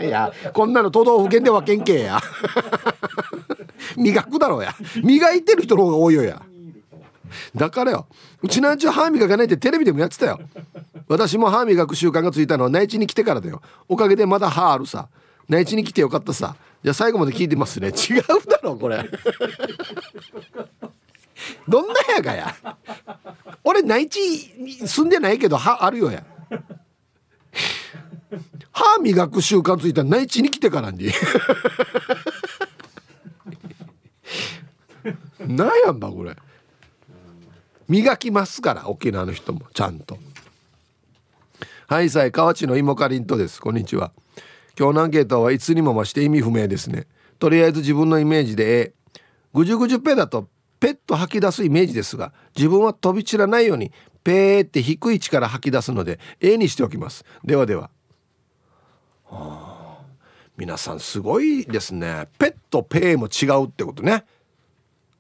[0.01, 2.19] いやこんなの都道府県で分けんけや
[3.97, 4.75] 磨くだろうや。
[5.03, 6.41] 磨いてる人の方が多いよや。
[7.55, 8.07] だからよ。
[8.41, 10.39] うちなんちゅう歯磨かないってテレビでもやってたよ。
[11.07, 13.61] 私も歯磨く習慣がついたのは内地に来てからだよ。
[13.87, 15.07] おかげでまだ歯あるさ。
[15.47, 16.55] 内地に来てよかったさ。
[16.83, 17.87] じゃあ最後まで聞いてますね。
[17.89, 19.09] 違うだろこれ。
[21.67, 22.55] どんなやがや。
[23.63, 24.19] 俺内地
[24.57, 26.23] に住んでないけど歯あるよや。
[28.71, 31.09] 歯磨く習慣ついたら内地に来てからに。
[35.47, 36.35] 何やんばこれ。
[37.87, 40.17] 磨きますから沖縄の人もちゃんと。
[41.87, 43.61] はいさい河内の芋かりんとです。
[43.61, 44.11] こんにちは。
[44.77, 47.07] 今日のアンケートはいつにも増して意味不明ですね。
[47.39, 48.93] とりあえず自分のイメージで
[49.53, 50.47] ぐじゅぐじゅペだと
[50.79, 53.91] ペッと吐き出すイメージですが自分は飛び散らないように
[54.23, 57.23] ペーって低い位置から吐き出すので A にしておきます。
[57.43, 57.91] ではでは、
[59.25, 60.01] はあ、
[60.57, 62.27] 皆さんすごいですね。
[62.39, 64.25] ペッとペーも違うってことね。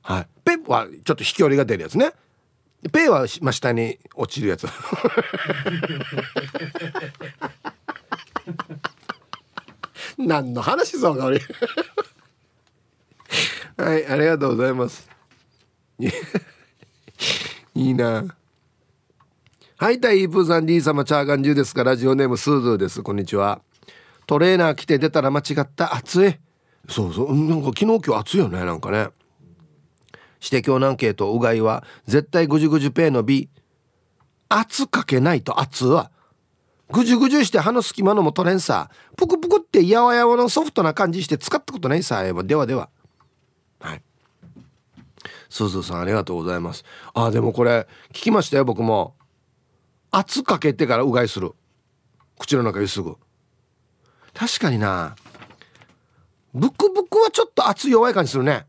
[0.05, 0.27] はい。
[0.43, 2.11] ペはちょっと飛距離が出るやつね。
[2.93, 4.67] ペイは真下に落ちるやつ。
[10.19, 11.41] 何の話そうか俺
[13.77, 15.09] はいありがとうございます。
[17.73, 18.25] いいな。
[19.77, 23.01] はいタイープーさん D 様チャーガンジュですかラジオネームスーズーです。
[23.01, 23.63] こんにちは。
[24.27, 25.95] トレーナー来て出たら間違った。
[25.95, 26.37] 暑い。
[26.87, 27.35] そうそう。
[27.35, 29.09] なんか昨日今日暑いよねなんかね。
[30.51, 33.49] 指摘のアンケートうがいは絶対ぐじゅぐじゅペーの B
[34.49, 36.11] 圧かけないと圧は。
[36.91, 38.91] ぐじゅぐじゅして歯の隙間のも取れんさ。
[39.17, 42.21] ぷくぷくってやわやわのソフトな感じして使ったことないさ。
[42.43, 42.89] ではでは。
[43.79, 44.03] はい。
[45.49, 46.83] すずさんありがとうございます。
[47.15, 49.15] あでもこれ聞きましたよ僕も。
[50.11, 51.53] 圧かけてからうがいする。
[52.37, 53.15] 口の中ゆすぐ。
[54.33, 55.15] 確かにな。
[56.53, 58.67] ブクブクはちょっと圧弱い感じするね。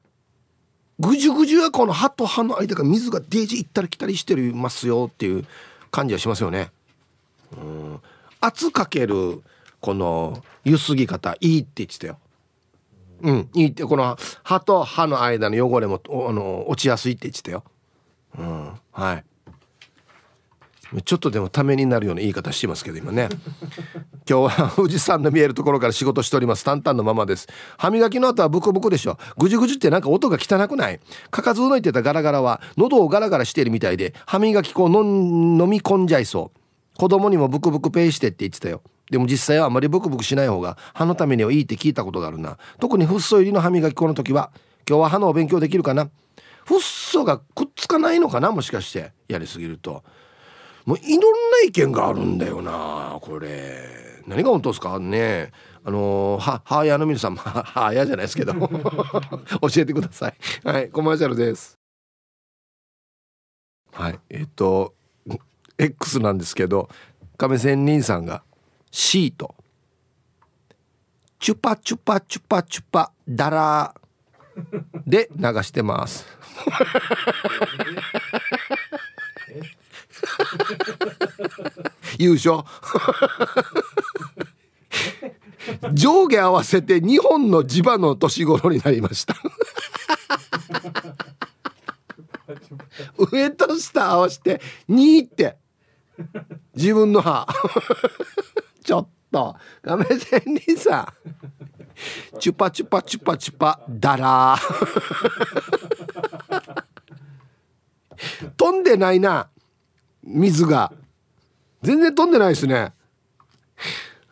[0.98, 5.44] ぐじゅぐじゅはこの歯と歯の間が水がデージ行ったり来たりしてますよっていう
[5.90, 6.70] 感じはしますよね。
[7.56, 8.00] うん
[8.40, 9.42] 圧かける
[9.80, 12.18] このゆすぎ方いいって言ってたよ。
[13.22, 17.64] うん、いいってこの歯と歯の間の汚れもあの落ちやすいって言ってたよ。
[18.38, 19.24] うん、はい。
[21.02, 23.28] ちょっとでもためになるような言い方してますけど今ね。
[24.28, 26.64] 今日は富士山の見えるところから仕事しております。
[26.64, 27.48] 淡々のままです。
[27.76, 29.18] 歯磨きの後はブクブクでしょ。
[29.36, 31.00] ぐじゅぐじゅってなんか音が汚くない。
[31.30, 36.98] かかずのいてたガラガラは喉をガラガラしているみたいで歯磨き粉を飲み込んじゃいそう。
[36.98, 38.80] 子供にもブクブクペイしてって言ってたよ。
[39.10, 42.58] でも実際はあまりブクブクしない方が歯のためにはいいって聞いたことがあるな。
[42.80, 44.50] 特にフッ素入りの歯磨き粉の時は
[44.88, 46.08] 今日は歯のお勉強できるかな。
[46.64, 49.12] フッ素がくっつかないのかなもしかして。
[49.28, 50.02] やりすぎると。
[50.86, 54.22] もういろんな意見があるんだよなこれ。
[54.26, 54.98] 何が本当ですか？
[54.98, 55.52] ね
[55.84, 58.54] あのは母親の皆さん母親じゃないですけど。
[58.56, 58.68] 教
[59.76, 60.34] えてください。
[60.64, 61.76] はいコマーシャルです。
[63.92, 64.94] はいえっと
[65.78, 66.88] X なんですけど
[67.36, 68.42] 亀仙人さんが
[68.90, 69.54] シート。
[71.38, 73.94] チュパチュパチュパチュパダラ
[75.06, 76.26] で流してます。
[82.18, 82.64] 優勝
[85.92, 89.34] 上下合わせて2本の磁場の年頃になりました。
[93.32, 95.56] 上と下合わせて2って。
[96.74, 97.46] 自分の歯。
[98.84, 99.56] ちょっと。
[99.82, 101.12] 亀仙人さ
[102.34, 102.38] ん。
[102.38, 103.80] チュパチュパチュパチュパ。
[103.88, 104.56] ダラ
[108.56, 109.48] 飛んでないな。
[110.26, 110.92] 水が。
[111.82, 112.92] 全然飛んでないですね。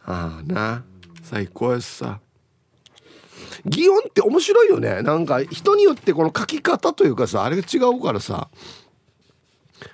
[0.05, 0.85] ああな。
[1.23, 2.21] 最高やしさ。
[3.65, 5.03] 擬音って面白いよね。
[5.03, 8.49] なんか人によってこの書き方というかさあれが違うからさ。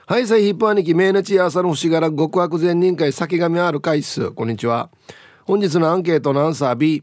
[0.06, 4.90] はいさいヒップ兄貴命日朝の星柄極悪善人会先神ある回数こんにちは。
[5.44, 7.02] 本日のアンケートのアンサー B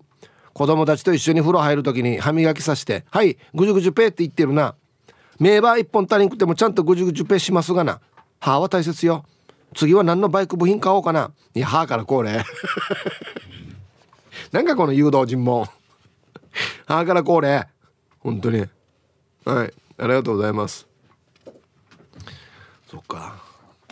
[0.53, 4.75] 子供たちと一緒に風呂入る時に歯磨きさして「はいぐじゅぐじゅペーって言ってるな」
[5.39, 7.99] 名場一本足りんくてもちゃんとぐじゅぐじゅペしますがな
[8.39, 9.25] 歯は大切よ。
[9.75, 11.31] 次は何のバイク部品買おうかな。
[11.53, 12.43] いや歯からこれ
[14.51, 15.67] なんかこの誘導尋問。
[16.85, 17.67] 歯からこれ
[18.19, 18.65] 本当に。
[19.45, 19.73] はい。
[19.99, 20.87] ありがとうございます。
[22.89, 23.35] そっか。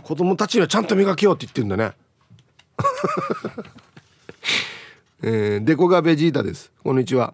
[0.03, 1.93] 子供たちにはちゃんと磨きようって言ってるんだね。
[5.23, 6.71] えー、デコがベジータです。
[6.83, 7.33] こんにちは。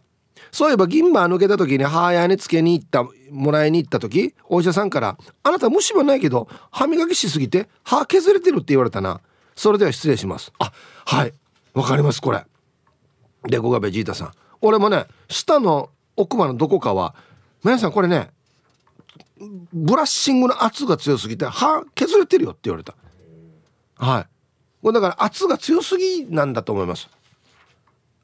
[0.52, 9.22] そういえば銀歯抜けた時に母親につけに行ったもらいに行った時お医者さんから「あなた虫歯ないけど歯磨きしすぎて歯削れてる」って言われたな。
[9.56, 10.52] それでは失礼します。
[10.60, 10.72] あ
[11.06, 11.34] はい。
[11.74, 12.44] わかりますこれ。
[13.44, 14.32] でこがベジータさん。
[14.62, 17.16] 俺もね下の奥歯のどこかは
[17.64, 18.32] 皆さんこれね
[19.74, 22.96] ブラッシングの圧が強すぎて歯削れてるよって言われた。
[23.96, 24.26] はい。
[24.82, 27.10] これだから圧が強すぎなんだと思います。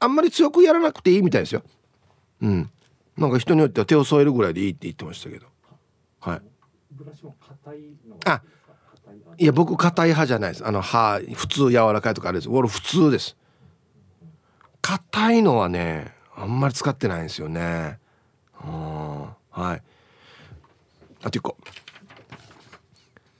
[0.00, 1.62] あんまり強くやらなくていいみたいですよ。
[2.42, 2.70] うん。
[3.16, 5.46] なんか人によっては手を添えるぐらいでいいって言ってましたけど。
[6.20, 6.42] はい。
[8.26, 8.42] あ
[9.38, 10.66] いや僕硬い派じゃないです。
[10.66, 13.36] あの歯普通柔らかいとかあれです俺普通です。
[14.82, 17.98] 硬いのはねあんまり使ってないんですよね。
[18.54, 19.36] は
[19.74, 19.82] い。
[21.22, 21.56] あと1個。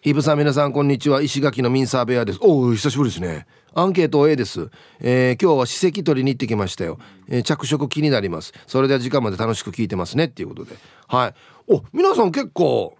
[0.00, 1.20] ヒープさん皆さんこんにちは。
[1.20, 2.38] 石垣のミンサーベアです。
[2.42, 8.52] おお久しぶりですねアンケート A です、えー、今日は歯石取りに行ってきましたよ、えー、着色気になります。
[8.66, 10.76] それでは時間まで楽しく聞いてますねっていうことで。
[11.06, 11.34] はい。
[11.68, 12.96] お皆さん結構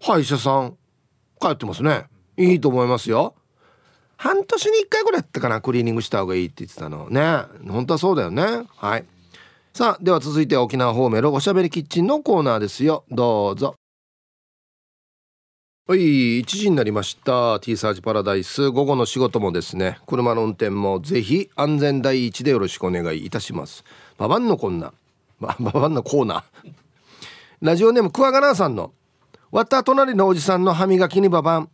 [0.00, 0.76] 歯医者さん
[1.40, 2.06] 通ってますね。
[2.36, 3.34] いいと思いますよ。
[4.16, 7.08] 半年に1回ぐらいやったかなクリーニングした方がいいって言ってたの。
[7.10, 7.20] ね。
[7.68, 8.66] 本当はそうだよね。
[8.76, 9.04] はい。
[9.74, 13.04] さあでは続いて沖縄方面のおしゃべりキッチンのコーナーですよ。
[13.10, 13.76] どうぞ。
[15.88, 17.60] はい1時になりました。
[17.60, 18.70] T サージパラダイス。
[18.70, 20.00] 午後の仕事もですね。
[20.04, 23.84] 車の運転もぜひ安全第一でよろしくお願いいたします。
[24.18, 24.92] ババンのこんな。
[25.38, 26.72] ババンのコーナー。
[27.60, 28.94] ラジオネームクワガナーさんの。
[29.52, 31.70] 割った隣のおじさんの歯磨きにババン。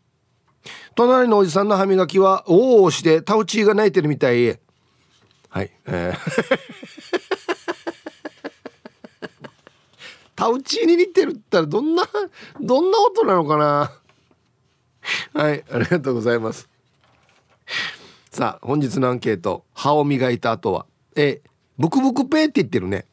[0.94, 4.60] 隣のおじさんの歯磨きはおおしてタウチーが泣いてるみたい
[5.48, 6.18] はいえー。
[10.36, 12.06] タウチーに似てるったらどんな
[12.60, 13.90] どんな音なのかな
[15.34, 16.68] はいありがとうございます。
[18.30, 20.86] さあ本日のアンケート歯を磨いた後は。
[21.16, 21.42] A
[21.78, 23.06] ブクブクペーって言ってるね。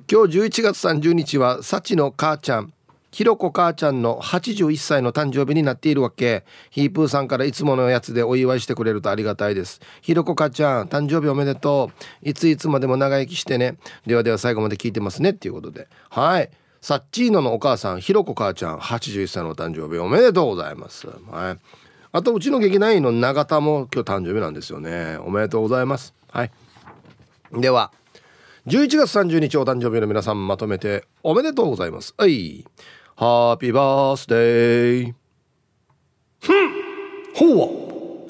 [0.10, 2.73] 今日11月30日は、サチの母ちゃん、
[3.12, 6.43] ひろこ母ちゃんの81歳の誕生日になっているわけ。
[6.70, 9.80] ヒープーさんからいつものやつでお祝いしてくれるとありがたいです。
[10.02, 11.89] ひろこ母ちゃん、誕生日おめでと
[12.24, 12.30] う。
[12.30, 13.78] いついつまでも長生きしてね。
[14.06, 15.32] ではでは最後まで聞いてますね。
[15.32, 15.88] っていうことで。
[16.10, 16.50] はい。
[16.82, 21.08] サッチーノのお母さん、ひろこ母ちゃん、81歳の誕生日おめでとうございます。
[21.08, 21.60] はい。
[22.12, 25.17] あと、うちの劇団員の永田も今日誕生日なんですよね。
[25.17, 26.13] おめでとうございます。
[26.30, 26.52] はい。
[27.54, 27.91] では、
[28.67, 32.13] 11月30日お誕生日の皆さんまとめておめでとうございます。
[32.17, 32.65] はい。
[33.19, 35.13] ハッピーバースデー。
[36.39, 36.69] ふん
[37.34, 38.27] ほ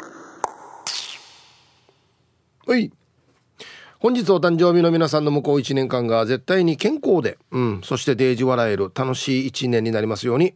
[2.66, 2.90] うはい。
[4.00, 10.56] 本日お誕生日の皆さんの向こう1年間が絶対に健康で、うん、そしてデージ笑える楽しい1年になりますように。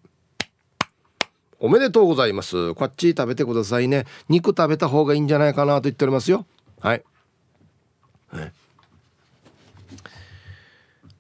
[1.59, 2.73] おめでとうございます。
[2.73, 4.05] こっち食べてくださいね。
[4.29, 6.45] 肉食べた方がいいんじゃないかなと言っておりますよ。
[6.79, 7.03] はい。
[8.29, 8.53] はい、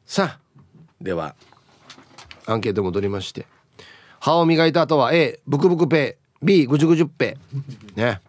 [0.05, 0.39] さあ、
[1.01, 1.35] では。
[2.45, 3.45] アンケート戻りまして。
[4.19, 7.37] 歯を磨いた後は A ブクブクペイ B ぐじゅぐじゅっペ
[7.95, 8.21] イね。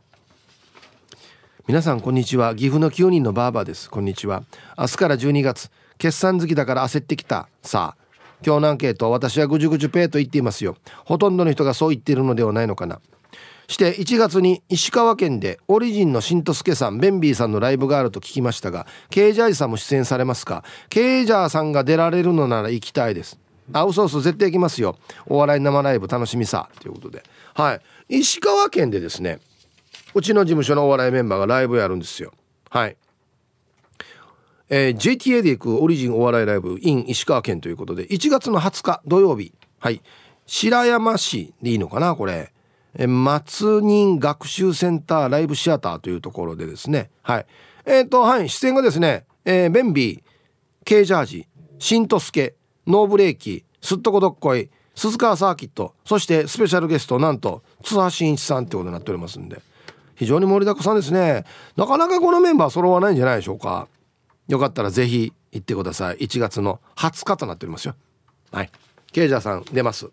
[1.67, 2.55] 皆さんこんにちは。
[2.55, 3.89] 岐阜の9人のバーバーです。
[3.89, 4.43] こんにちは。
[4.79, 5.71] 明日から12月。
[5.99, 7.49] 決算月だから焦ってきた。
[7.63, 8.03] さあ
[8.45, 10.77] 今日のアンケート私はぐじゅぐじゅペイと言っていますよ。
[11.05, 13.01] ほとんどの人がそう言っているのではないのかな。
[13.69, 20.65] して1月に石川県でオリジンのしんとすけさんベンビーさんのライブがあると聞きましたがケイジャーさんも出演されますか？
[20.89, 23.39] ケイジャーさんが出られるのなら行きたいです。
[23.73, 24.97] あ嘘嘘絶対行きますよ。
[25.27, 26.69] お笑い生ライブ楽しみさ。
[26.81, 27.23] ということで。
[27.55, 27.75] は
[28.09, 28.19] い。
[28.21, 29.41] 石川県でですね
[30.15, 32.33] うちの事務所のお笑いメンバーがライブやるんですよ。
[32.71, 32.97] はい。
[34.69, 39.53] えー、JTA で行くオリジンお笑いライブ in 石川県ということで1月の20日土曜日。
[39.79, 40.03] はい。
[40.47, 42.53] 白山市でいいのかなこれ。
[42.95, 47.11] え松人学習センターライブシアターというところでですね。
[47.23, 47.47] はい。
[47.87, 48.49] えっ、ー、とはい。
[48.49, 50.23] 出演がですね、えー、ベンビー
[50.85, 51.47] K ジャージ
[51.79, 52.55] しんとすけ
[52.87, 59.61] ノーブレーキすっとこどっこい鈴川サーキットそしてスペシャルゲストなんと津波真一さんってことになっておりますんで。
[60.15, 61.45] 非常に盛りだくさんですね。
[61.77, 63.89] なかなかこのメンバー揃わないんじゃないでしょうか。
[64.47, 66.19] よかったらぜひ行ってください。
[66.19, 67.97] 1月の20日となっておりますよ。
[68.53, 68.71] はい。
[69.11, 70.11] ケイジャーさん出ます。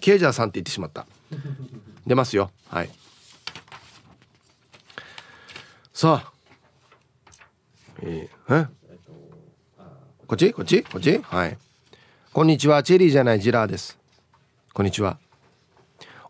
[0.00, 1.06] ケイジャーさんって言ってしまった。
[2.06, 2.50] 出ますよ。
[2.68, 2.90] はい。
[5.92, 6.32] さあ。
[8.02, 8.66] えー、え？
[10.26, 10.52] こっち？
[10.52, 10.82] こっち？
[10.84, 11.18] こっち？
[11.18, 11.58] はい。
[12.36, 13.98] こんにちはチェリーじゃないジラーです。
[14.74, 15.16] こんにちは。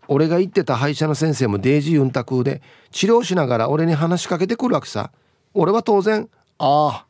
[0.06, 5.10] 俺が言ってた歯医者の先生もデイジーユンタクで治療しながら俺に話しかけてくるわけさ。
[5.52, 6.28] 俺は当然
[6.58, 7.04] 「あ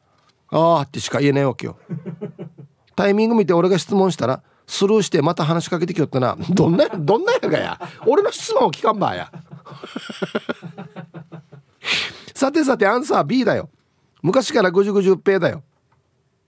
[0.51, 1.77] あああ」ってしか言えないわけよ。
[2.97, 6.35] タイミング見て俺が質問したらスルーしてまた話しかけてきよったな。
[6.55, 7.79] どんなどんなやがや。
[8.07, 9.31] 俺の質問を聞かんばや。
[12.35, 13.69] さてさてアンサー B だよ。
[14.23, 15.63] 昔からぐじゅぐじゅっぺだよ。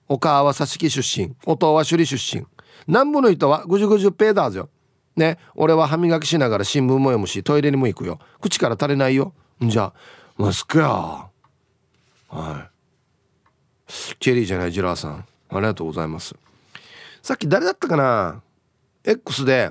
[0.08, 2.46] お母は佐敷出身お父は首里出身。
[2.86, 4.68] 南部の人はぐじゅぐじゅっぺだぞ
[5.16, 8.18] ね俺は歯磨きしながら新聞も読むしトイレにも行くよ。
[8.40, 9.34] 口から垂れないよ。
[9.62, 9.92] んじゃ。
[10.36, 10.88] マスクや。
[10.88, 11.30] は
[12.28, 13.92] い。
[14.20, 15.26] チェリーじゃないジラーさん。
[15.50, 16.34] ありがとうございます。
[17.22, 18.42] さっき誰だったかな
[19.04, 19.70] ？X で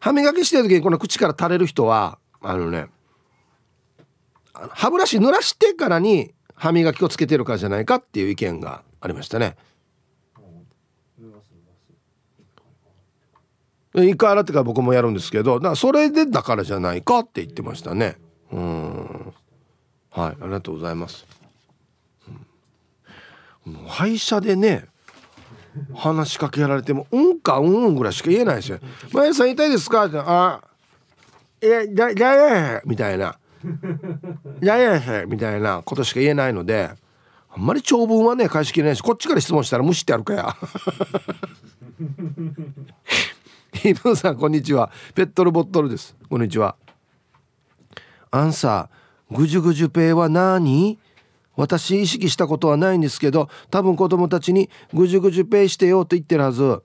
[0.00, 2.86] 歯磨きしてる時にこの口から垂れる人はあのね
[4.52, 9.56] 歯ブラシ濡らしてからに歯磨きをつけてるからじゃないかっていう意見がありましたね。
[13.94, 15.14] 一回洗ってから僕もやるん。
[15.14, 18.16] ですけどだそれでだからじゃないかって言ってましたね
[18.52, 19.34] うん。
[20.10, 21.26] はいありがとうございます、
[23.66, 24.86] うん、歯医者でね
[25.94, 27.40] 話しかけられても「うん。
[27.40, 27.86] かうん。
[27.86, 28.78] うん」ぐらいしか言えないですよ
[29.12, 29.50] 「前さん。
[29.50, 30.60] 痛いですか?」って「あ
[31.62, 33.36] いやだだやみたいな
[34.62, 36.90] 「だやみたいなことしか言えないので
[37.58, 40.56] あんまり長文はね返しきれないしこっちから質問したら無視ってやるかや。
[43.84, 44.92] イブさんこんにちは。
[45.12, 46.16] ペットルボットルです。
[46.30, 46.76] こんにちは。
[48.30, 51.00] アンサーぐじゅぐじゅペイは何
[51.56, 56.80] 私意識したことはないんですけど多分子供たちにぐじゅぐじゅペイしてよと言ってるはず。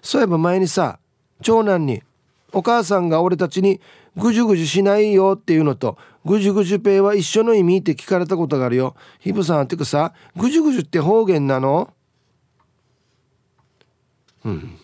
[0.00, 1.00] そういえば前にさ
[1.40, 2.04] 長男に
[2.52, 3.80] お母さんが俺たちに
[4.16, 8.94] ぐじゅぐじゅしないよっていうのとぐじゅぐじゅペイは一緒の意味って聞かれたことがあるよ。
[9.18, 11.92] ヒブさんってかさぐじゅぐじゅって方言なの？
[14.44, 14.78] うん。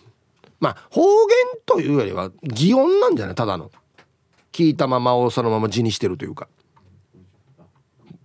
[0.59, 3.35] まあ方言というよりは擬音なんじゃない？
[3.35, 3.71] ただの。
[4.51, 6.49] 聞いたままをそのまま字にしてるというか。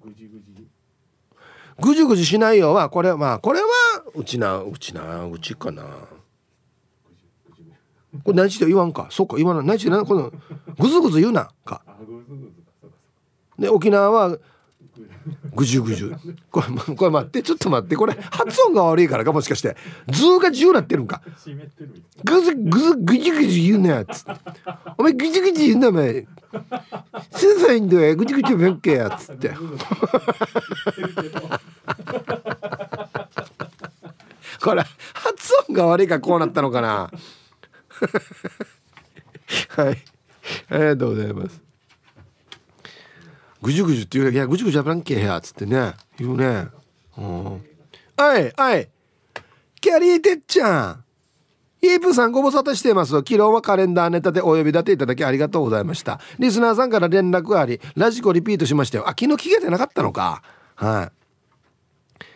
[0.05, 2.23] ぐじゅぐじ。
[2.23, 2.75] ゅしないよ。
[2.75, 3.67] はこれはまあこれは
[4.15, 5.85] うちなうちなうちかな。
[8.25, 9.09] これ何して言わんか。
[9.11, 9.67] そうか言わない。
[9.67, 10.33] 何して言わなこの
[10.79, 11.51] ぐずぐず言うな。
[11.65, 11.83] か。
[13.59, 14.39] で沖縄は
[15.55, 16.15] ぐじゅぐじゅ。
[16.51, 19.77] これこれ待ってちょっと待ってこれ発音が悪いからかもしかして。
[20.09, 21.23] 図が10なってるんか。
[22.25, 24.25] ぐずぐずぐじゅぐじゅ言うなやつ。
[24.99, 26.27] お前ぐじゅぐじゅ言うなお前。
[27.33, 29.51] すずいんだよぐじゅぐじゅ弁慶やつって。
[34.61, 34.85] これ
[35.15, 37.11] 発音が悪いからこうなったのかな。
[39.69, 39.99] はい。
[40.69, 41.61] ありがとうございます。
[43.65, 45.95] ぐじゅぐじゅって言ういやぐじゅぐじゅやらんけや」っつってね。
[46.19, 46.67] 言うね。
[47.17, 47.45] うん。
[48.15, 48.89] はいはい
[49.81, 51.05] キャリーてっちゃん。
[51.81, 53.13] イープさんご無沙汰しています。
[53.13, 56.21] 昨日はカレンダーネタでお呼び立ていただきありがとうございました。
[56.39, 59.05] リスナーさんから連絡がありラジコリピートしましたよ。
[59.07, 60.43] あ昨日聞けてなかったのか。
[60.75, 62.27] はい。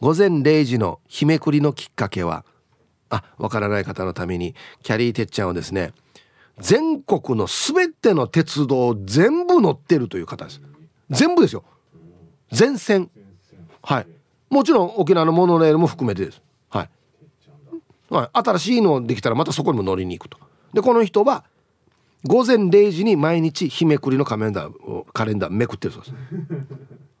[0.00, 2.44] 午前0時の日めくりのきっかけは
[3.10, 5.92] あわからない方のためにキャリーてっちゃんをですね
[6.58, 10.60] 全国の全ての鉄道全部乗ってるという方です。
[11.10, 11.64] 全部ですよ。
[12.50, 13.10] 全線。
[13.82, 14.06] はい。
[14.50, 16.40] もちろん沖縄のモノレールも含めてです。
[16.70, 16.90] はい、
[18.10, 20.38] はい、新しいのできたらまたそこにも乗りに行くと。
[20.72, 21.44] でこの人は
[22.24, 26.14] 午前0時に毎日日めくりのカレンダーをカレンダーめくってるそうです。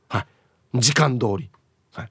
[0.08, 0.26] はい。
[0.80, 1.50] 時間通り、
[1.92, 2.10] はい、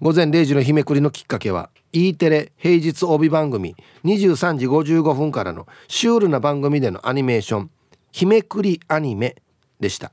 [0.00, 7.70] 午前0時の日めくりのきっかけは E テレ平日帯番組23時55分からのシュールな番組でのアニメーション
[8.10, 9.36] 「日めくりアニメ」
[9.78, 10.12] でした。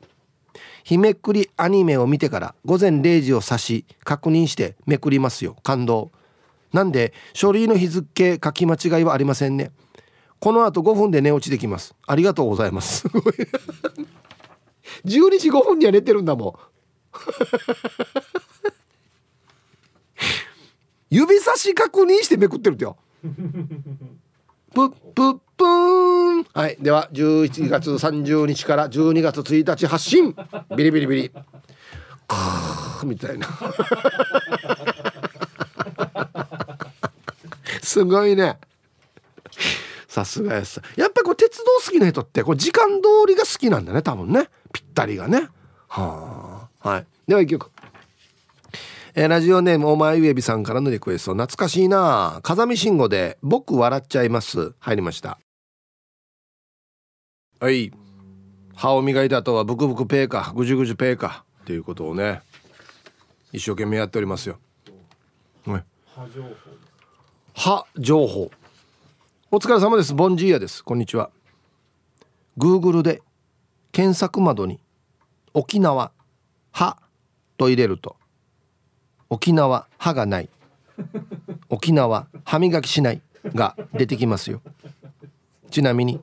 [0.83, 6.11] 日めくりアニメを見てから午前0時を指し確認してめくりますよ感動。
[6.73, 9.71] なんで書類の日付書き間違いはありませんね。
[10.39, 11.93] この後5分で寝落ちできます。
[12.07, 13.07] ありがとうございます。
[15.05, 16.53] 12時5分には寝てるんだもん。
[21.11, 22.97] 指差し確認してめくってるってよ。
[23.21, 23.27] プ
[24.81, 25.39] ップッ。
[25.61, 26.43] プーン。
[26.53, 26.77] はい。
[26.79, 30.35] では11月30日から12月1日発信。
[30.75, 31.29] ビリビリビリ。
[31.29, 33.47] クーみたいな。
[37.83, 38.57] すごいね。
[40.07, 40.81] さすがやさ。
[40.95, 44.49] やっぱこう鉄道好きな人ってこう時間通りが好きなんだね多分ね。
[44.73, 45.47] ぴったりがね。
[45.87, 46.89] はあ。
[46.89, 47.05] はい。
[47.27, 47.69] では一曲
[49.13, 51.33] えー、ラジオネームお前ゆえびさんからのリクエスト。
[51.33, 52.39] 懐かしいな。
[52.41, 54.73] 風見慎吾で僕笑っちゃいます。
[54.79, 55.37] 入りました。
[57.61, 57.91] はい。
[58.73, 62.41] 歯を磨いた後はブクブクペーかぐじゅぐじゅペーかっていうことをね
[63.51, 64.57] 一生懸命やっておりますよ、
[65.67, 65.83] はい、
[67.53, 68.49] 歯情報。
[69.51, 70.15] お疲れ様です。
[70.15, 70.83] ボンジーヤです。
[70.83, 71.29] こんにちは。
[72.57, 73.21] Google で
[73.91, 74.79] 検索窓に
[75.53, 76.11] 沖縄
[76.71, 76.97] 歯
[77.57, 78.15] と入れると
[79.29, 80.49] 沖縄歯がない
[81.69, 83.21] 沖縄歯磨きしない
[83.53, 84.63] が出てきますよ。
[85.69, 86.19] ちなみに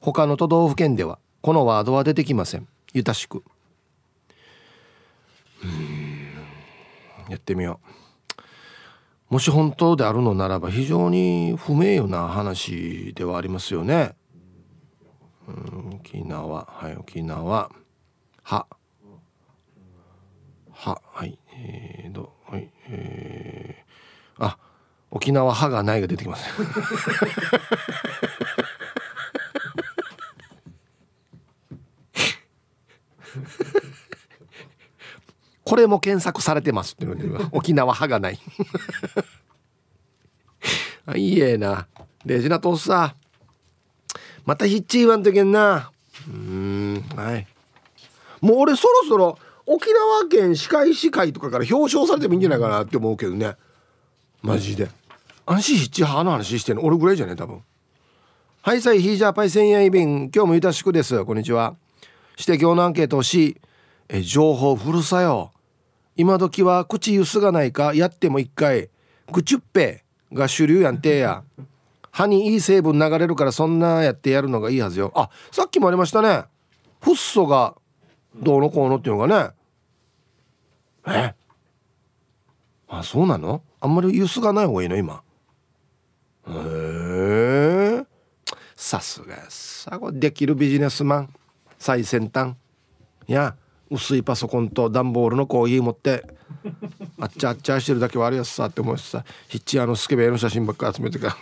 [0.00, 2.66] 他の都道府県ではこのワードは出てきません。
[2.92, 3.44] ゆたしく。
[7.28, 7.80] やってみよ
[9.30, 9.34] う。
[9.34, 14.16] もし本当であるのならば非常に不名誉な話ではありますよね。
[15.94, 16.66] 沖縄。
[16.66, 17.70] はい沖縄。
[18.42, 18.66] は。
[20.72, 21.00] は。
[21.12, 21.38] はい。
[21.54, 22.70] えー、どはい。
[22.88, 24.58] えー、あ
[25.10, 26.48] 沖縄歯がないが出てきます。
[35.64, 38.40] これも検索されてますっていうので沖縄歯がない。
[41.06, 41.86] あいいえな。
[42.24, 43.14] レジナトスさ
[44.44, 45.90] またヒッチ言わんとけんな。
[46.28, 47.46] うんはい。
[48.40, 53.56] もう俺そろそろ沖縄県歯科医師会とかから表彰されてもいいんじゃないかなって思うけどね。
[54.42, 54.90] マジで。
[55.46, 57.62] 安心ヒッチ派の話してんの俺ぐらいじゃね多分。
[58.62, 60.30] はいさいヒージャーパイセンヤイビン。
[60.34, 61.24] 今日もゆたしくです。
[61.24, 61.76] こんにちは。
[62.40, 63.60] して今日のアンケートをし
[64.08, 65.52] え情報古さよ。
[66.16, 68.88] 今時は口ゆすがないかやっても一回。
[69.30, 71.44] 口っぺが主流やんてや。
[72.10, 75.12] 歯にいい成分流れるからそんなやってやるのがいいはずよ。
[75.14, 76.44] あさっきもありましたね。
[77.00, 77.76] フッ素が
[78.34, 79.50] どうのこうのっていうのがね。
[81.06, 81.34] え？
[82.88, 83.62] あそうなの？
[83.80, 85.22] あんまりゆすがない方がいいの今。
[86.48, 86.52] へ
[88.02, 88.04] え。
[88.74, 89.98] さすがさ。
[89.98, 91.34] こできるビジネスマン。
[91.80, 92.54] 最先端。
[93.26, 93.56] や
[93.90, 96.24] 薄いパソコンと段ボールのコーヒー持って
[97.18, 99.24] あっちゃあっちゃしてるだけ悪いやつさって思うしさ。
[99.48, 101.36] ヒッチあのスケベの写真ばっか集めてか。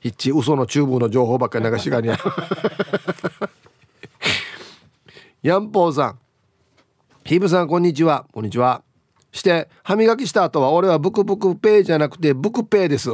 [0.00, 2.16] ヒッチ嘘の厨房の情報ばっかり流しがにゃ
[5.42, 6.18] ヤンポーさん。
[7.24, 8.24] ヒブさんこんにちは。
[8.32, 8.82] こんにちは。
[9.32, 13.10] して歯磨きした後は俺はブクブクペイじゃなくてブクペイです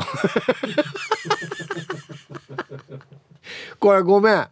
[3.79, 4.49] これごめん。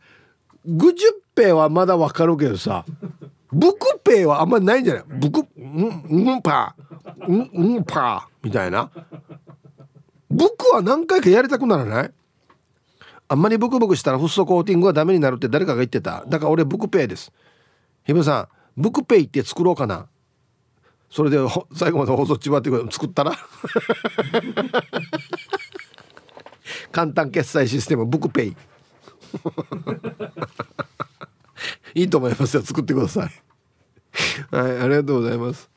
[0.66, 2.84] グジュッペイはまだわかるけどさ
[3.50, 5.04] ブクペイはあんまりないんじゃない？
[5.06, 7.26] ブクんんパー。
[7.26, 8.46] んんパー。
[8.46, 8.90] みたいな。
[10.30, 12.12] ブクは何回かやりたくならない？
[13.28, 16.24] あんまりブクブクしたらフッ素コーティングはダメになるって誰かが言ってた。
[16.26, 17.32] だから俺ブクペイです。
[18.04, 20.06] ひぶさんブクペイって作ろうかな。
[21.10, 21.38] それで
[21.74, 23.32] 最後まで放送ちばって作ったら？
[26.92, 28.56] 簡単決済システムブクペイ
[31.94, 32.62] いいと思いますよ。
[32.62, 33.30] 作ってください。
[34.54, 35.70] はいありがとうございます。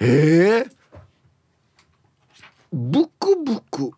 [0.00, 0.70] ええー、
[2.72, 3.92] ブクブク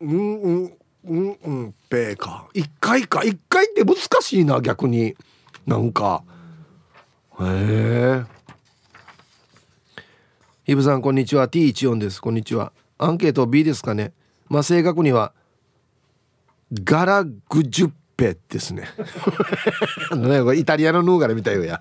[0.00, 0.08] うん
[0.42, 0.72] うん
[1.04, 3.24] うんうんペーか一回か。
[3.24, 5.16] 一回って難しいな逆に。
[5.66, 6.22] なんか。
[7.40, 8.24] へえ
[10.66, 11.48] イブさんこんにちは。
[11.48, 12.20] T14 です。
[12.20, 12.72] こんにちは。
[12.98, 14.12] アンケート B ですかね。
[14.48, 15.32] まあ正確には
[16.84, 18.88] ガラグジュッペですね。
[20.56, 21.80] イタリアのヌーガラみたいよや。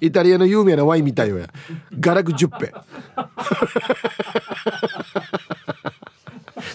[0.00, 1.48] イタリアの有名なワインみたいよや。
[2.00, 2.72] ガラグジュッペ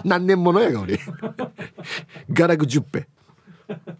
[0.06, 0.99] 何年ものやが俺。
[2.32, 3.08] ガラグジュッペ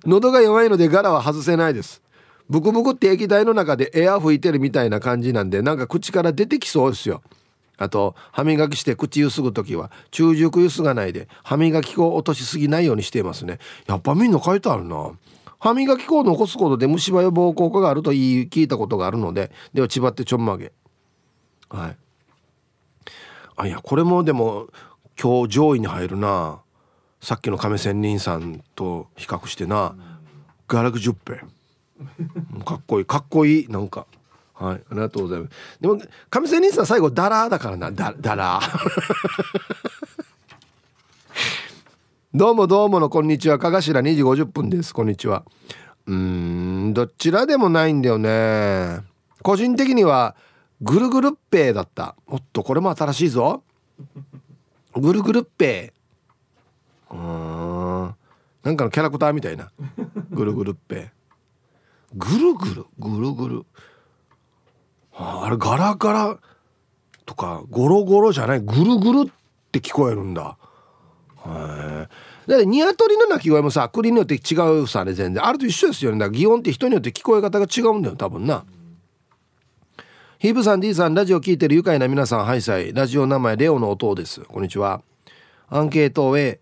[0.06, 2.04] 喉が弱いのでガラは外せないです。
[2.48, 7.24] ブクブクって液体の中でエア吹いてるみたいな感じなんでなんか口から出てきそうですよ。
[7.78, 13.60] あと歯磨きして口ゆすぐ時は中熟ゆすがないで歯磨き粉を落としすぎないようにしていますね。
[13.88, 15.12] やっぱみんな書いてあるな。
[15.60, 20.72] 歯磨き粉を残すことで虫歯予防効果があると言い聞いたことがあるのででは千葉ってちょんまげ。
[21.70, 21.98] はい。
[23.56, 24.68] あいやこれもでも
[25.22, 26.62] 今日上位に入るな。
[27.20, 29.96] さっきの亀仙人さんと比較してな。
[30.68, 31.42] ガラクジュッペ
[32.66, 33.06] かっこいい。
[33.06, 33.68] かっこいい。
[33.68, 34.08] なんか。
[34.62, 35.52] はい、ありがとうございます。
[35.82, 36.00] でも、
[36.30, 38.78] 上瀬兄さん最後、ダラーだからな、ダダラー。
[42.32, 43.58] どうもどうものこんにちは。
[43.58, 44.94] かがしら2時50分です。
[44.94, 45.44] こんにちは。
[46.06, 49.00] うん、どちらでもないんだよね。
[49.42, 50.36] 個人的には、
[50.80, 52.16] ぐるぐるっぺーだった。
[52.28, 53.64] おっと、これも新しいぞ。
[54.94, 57.16] ぐるぐるっぺー。
[57.16, 58.16] うん。
[58.62, 59.72] なんかのキャラクターみたいな。
[60.30, 61.10] ぐるぐるっぺー。
[62.14, 63.66] ぐるぐる、ぐるぐる。
[65.24, 66.40] ああれガラガラ
[67.26, 69.32] とかゴロゴロじゃないぐるぐるっ
[69.72, 70.58] て聞こえるんだ。
[71.46, 72.08] へえ。
[72.48, 75.46] だってニワトリの鳴き声もさ国によって違うさね全然。
[75.46, 76.18] あれと一緒ですよね。
[76.18, 78.66] だから擬音って人によって聞こえ方が違うんだよ多分な。
[80.40, 82.92] ヒープさん D さんラジオ聞いてる愉快な皆さんハイサイ。
[82.92, 84.42] ラジオ名前レオの音です。
[84.42, 85.04] こんにちは。
[85.70, 86.60] アンケートへ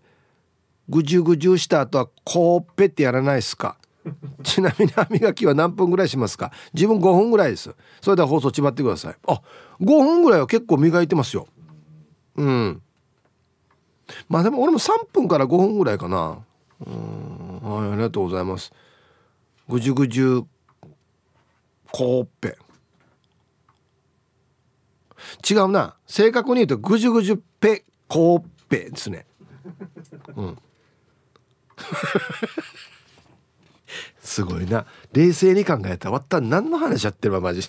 [0.90, 3.78] ぐじゅぐじゅした後はこうぺってやらないですか。
[4.42, 6.52] ちなみに歯磨きは何分ぐらいしますか？
[6.72, 7.74] 自分5分ぐらいです。
[8.00, 9.16] それでは放送ちばってください。
[9.26, 9.42] あ
[9.80, 11.46] 5分ぐらいは結構磨いてますよ。
[12.36, 12.82] うん。
[14.28, 16.38] まあでも俺も3分から5分ぐらいかな。
[16.86, 17.60] うん。
[17.62, 18.72] はいありがとうございます。
[19.68, 20.42] ぐじゅぐじゅ
[21.92, 22.56] こっぺ。
[25.48, 25.96] 違うな。
[26.06, 29.26] 正確に言うとぐじゅぐじゅぺこっぺですね。
[30.34, 30.58] うん。
[34.30, 34.86] すごいな。
[35.12, 36.08] 冷静に考えた。
[36.08, 37.68] らわった何の話やってるわマジ。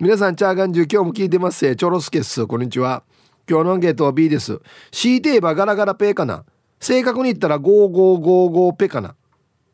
[0.00, 3.04] 皆さんチャーガンジュ今日も聞いてますチョロスケッスこんにちは。
[3.48, 4.58] 今日のアンケートは B です。
[4.90, 6.46] C テーバガラガラペーかな。
[6.80, 9.14] 正確に言ったら5555ペかな。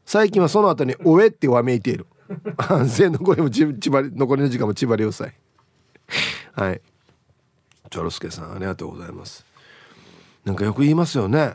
[0.05, 2.07] 最近はその後に「おえ」ってわめいている。
[2.57, 5.35] 安全残りもちばり残りの時間もちばりうさい
[6.55, 6.83] はい。
[7.89, 9.47] チョロスケさんありがとうございます。
[10.45, 11.55] なんかよく言いますよね。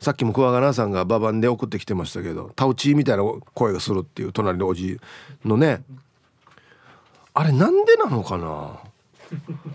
[0.00, 3.24] さっきも桑名さんがババンで送ってきてましたけどタウチーみたいな
[3.54, 5.00] 声がするっていう隣のおじ
[5.44, 5.82] のね。
[7.34, 8.80] あれなんでなのかな？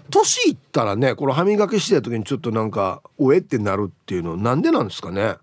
[0.09, 5.35] 年いったらねこの歯磨きしてた時にちょっとなんか「おえ」ってなるっていうのなんでなんですかね？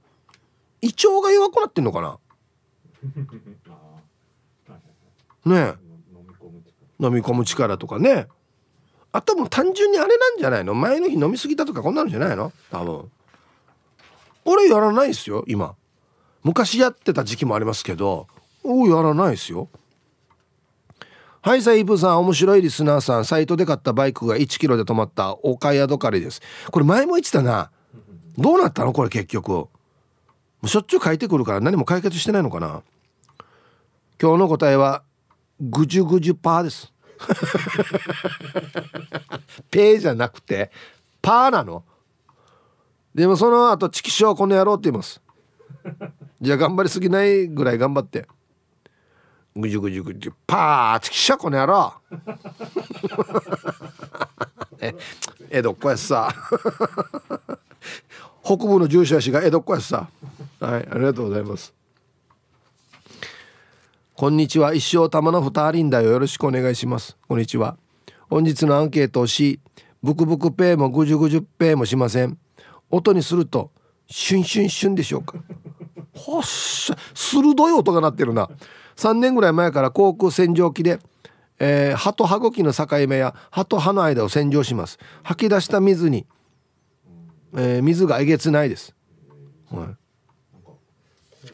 [0.82, 2.18] 胃腸が弱くなってんのかな？
[5.44, 5.74] ね
[6.98, 7.78] 飲み込む力。
[7.78, 8.26] とかね。
[9.12, 10.74] あとも単純にあれなんじゃないの？
[10.74, 12.52] 前の日飲み過ぎたとかこんなのじゃないの？
[12.70, 13.10] 多分
[14.44, 15.74] 俺やらないですよ今。
[16.42, 18.26] 昔やってた時期もありますけど
[18.64, 19.68] おやらないですよ。
[21.42, 23.24] はいサイブさん面白いリスナーさん。
[23.24, 25.32] サイトで買ったバイクが1キロで止まった。
[25.42, 26.42] 岡宿かりです。
[26.70, 27.70] これ前も言ってたな。
[28.36, 28.92] どうなったの？
[28.92, 29.50] これ結局。
[29.50, 29.70] も
[30.64, 32.82] うしょっちゅう書いてくるから何も解決してないのかな。
[34.20, 35.02] 今日の答えは
[35.60, 36.92] ぐじゅぐじゅパーです。
[39.70, 40.70] ペーじゃなくて
[41.22, 41.84] パーなの。
[43.14, 45.20] でもその後チキショーこの野郎って言います。
[46.40, 48.26] じゃあ頑張りすぎないぐらい頑張って。
[49.56, 51.92] ぐじゅぐじゅぐじゅパーチキショーこの野郎
[54.78, 54.94] え
[55.50, 56.32] 江戸っ子やさ。
[58.42, 60.08] 北部の住所やしが江戸っ子やさ。
[60.60, 61.74] はいありがとうございます。
[64.14, 64.72] こんにちは。
[64.72, 66.10] 一生玉の二人だよ。
[66.10, 67.16] よろしくお願いします。
[67.26, 67.76] こんにちは。
[68.28, 69.58] 本日のアンケートをし
[70.02, 72.38] ブクブクペイもぐじゅぐじゅペイもしません
[72.90, 73.70] 音にすると
[74.08, 75.38] シュンシュンシュンでしょうか。
[76.14, 78.48] ほっしゃ鋭い音が鳴ってるな。
[78.96, 80.98] 3年ぐらい前から航空洗浄機で、
[81.58, 84.98] えー、歯と歯茎の境目や歯と歯の間を洗浄します。
[85.22, 86.26] 吐き出した水に、
[87.54, 88.94] えー、水がえげつないです、
[89.70, 89.88] はい、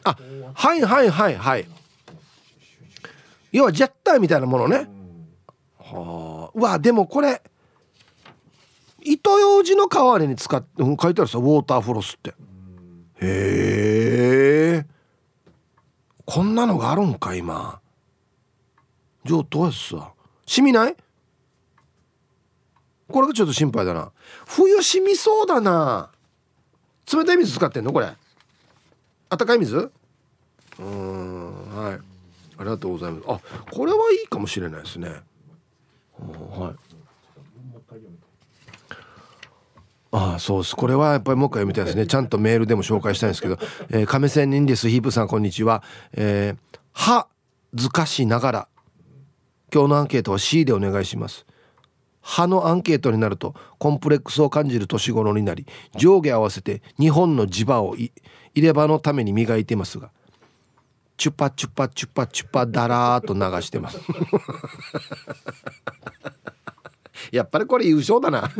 [0.03, 0.17] あ
[0.53, 1.67] はいはいはいはい。
[3.51, 4.89] 要はジェッターみたいなものね。
[5.79, 6.51] はあ。
[6.53, 7.41] うわでもこれ
[9.01, 12.31] 糸ようじの代わりに使って書いてあるさウォーターフロスって。
[13.19, 14.85] へえ。
[16.25, 17.79] こんなのがあるんか今。
[19.23, 20.13] 上等やさ。
[20.45, 20.95] 染みない？
[23.09, 24.11] これがちょっと心配だな。
[24.45, 26.11] 冬染みそうだな。
[27.11, 27.93] 冷たい水使ってんの？
[27.93, 28.11] これ。
[29.29, 29.91] 温かい水？
[30.79, 31.99] うんはい。
[32.59, 33.23] ありがとうございます。
[33.27, 33.39] あ
[33.71, 35.09] これはいいかもしれないですね。
[36.19, 36.75] はい。
[40.17, 40.75] ああそうです。
[40.75, 42.07] これはやっぱりもう一回読みたいですね。
[42.07, 43.59] ちゃんとメールでも紹介したいんですけど、
[43.89, 44.89] えー、亀仙人です。
[44.89, 45.83] ヒープさんこんにちは。
[46.13, 47.27] えー、は
[47.75, 48.67] ずかしながら
[49.71, 51.45] 今日のアンケートは C でお願いします。
[52.21, 55.65] 歯のアンケートになるとコンプレックスを感じる年頃になり
[55.95, 58.11] 上下合わせて2本の磁場を入
[58.55, 60.11] れ歯のために磨いてますが
[61.15, 63.99] チュパチュパチュパチュパダラーと流してます
[67.31, 68.49] やっぱりこれ優勝だな。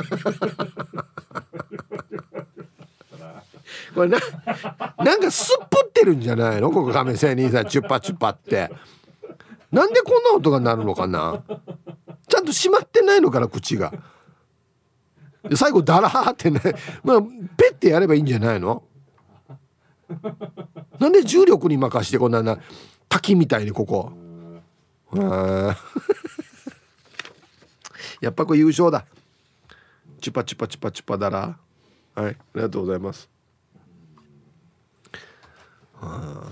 [3.93, 4.19] これな
[5.03, 6.71] なんかすっぽってるんじゃないの？
[6.71, 8.69] ここ亀仙人さんチュッパチュッパって。
[9.71, 11.41] なんでこんな音が鳴るのかな？
[12.27, 13.91] ちゃんと閉まってないのかな口が。
[15.55, 16.59] 最後ダラーってね
[17.03, 18.83] まあペッてやればいいんじゃないの？
[20.99, 22.59] なんで重力に任してこんなな
[23.09, 24.11] 滝みたいにここ
[28.22, 29.05] やっぱこれ優勝だ。
[30.22, 31.57] チュパチュパチュパチュパだら。
[32.15, 33.30] はいありがとうございます。
[36.01, 36.49] あ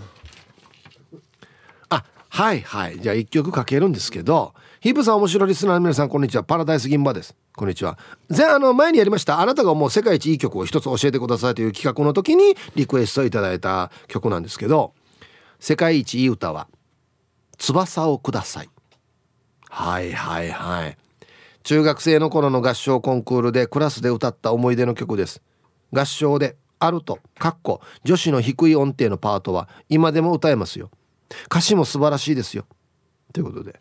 [2.29, 2.99] はいはい。
[2.99, 6.43] じゃあ1曲かけるんですけどヒープさん面白いリスナーの皆さんこんにちは。
[6.43, 7.33] パラダイス銀馬です。
[7.55, 7.97] こんにちは。
[8.29, 14.93] 前あの前にやりましたあなたがもう世界一いい曲を一つ教えてくださいという企画の時にリクエストいただいた曲なんですけど
[15.59, 16.67] 世界一いい歌は
[17.57, 18.69] 翼をください。
[19.69, 20.97] はいはいはい。
[21.65, 25.41] 中学生の頃の合唱コンクールでクラスで歌った思い出の曲です。
[25.91, 30.91] 合唱でアルトかっこ女子の低い音程のパートは今でも歌えますよ。
[31.47, 32.67] 歌詞も素晴らしいですよ。
[33.33, 33.79] ということで。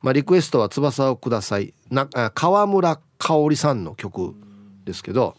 [0.00, 1.74] まあリクエストは翼をください。
[1.90, 4.36] な川村香織さんの曲
[4.84, 5.34] ですけど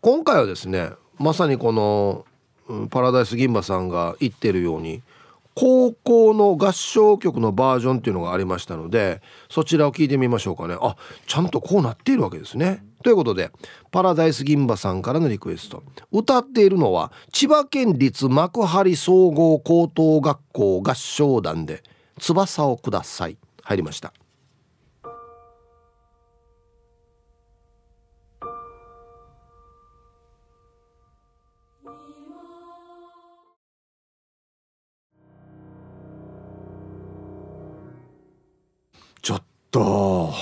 [0.00, 2.24] 今回はですねまさにこの
[2.88, 5.02] パラダイス銀馬さんが言ってるように
[5.56, 10.76] 高校の合唱曲のバージョンっていうのがありましたのでそちらを聞いてみましょうかね。
[10.78, 10.96] あ
[11.26, 12.84] ちゃんとこうなっているわけですね。
[13.02, 13.50] ということで
[13.90, 15.82] パラダイス銀馬さんからのリクエスト。
[16.12, 21.82] 歌っているのは千葉県立幕張総合高等学校合唱団で
[22.20, 24.12] 「翼をください」入りました。
[39.26, 40.32] ちょっと。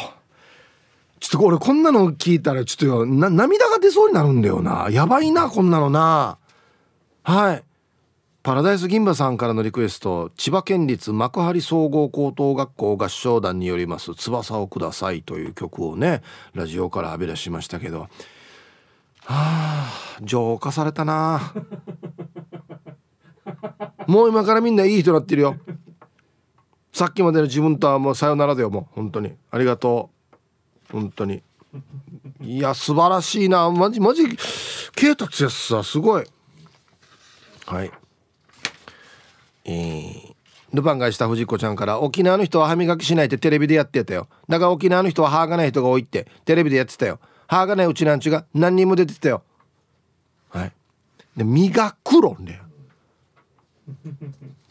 [1.19, 4.89] ちょっと俺こんなの聞いたらちょっとな涙が出そうになるんだよな。
[4.91, 6.37] やばいなこんなのな。
[7.23, 7.63] はい。
[8.43, 10.31] パラダイス銀馬さんからのリクエスト。
[10.37, 16.21] 千葉県立幕張総合高等学校合唱団によります「翼をください」という曲をね
[16.53, 18.01] ラジオから浴び出しましたけど。
[18.01, 18.09] は
[19.29, 21.55] あ浄化されたな
[24.07, 25.57] もう今からみんないい人になってるよ。
[26.95, 29.33] さっきまでの自分とはもうさよならだよもう本当に。
[29.51, 30.11] ありがと
[30.89, 30.93] う。
[30.93, 31.43] 本当に。
[32.41, 33.69] いや素晴らしいな。
[33.69, 34.23] マジマジ
[34.95, 36.25] 啓達やさすごい。
[37.67, 37.91] はい。
[39.65, 40.35] えー、
[40.73, 44.29] ルパンがした藤子ちゃんから沖縄の人は歯磨きしないってテレビでやってたよ。
[44.49, 47.19] だから沖縄の人は歯がない人が多いってテレビでやってたよ。
[47.49, 49.43] 歯がないうちなんちゅが何人も出てたよ。
[50.51, 50.73] はい。
[51.37, 52.63] で磨く論だよ。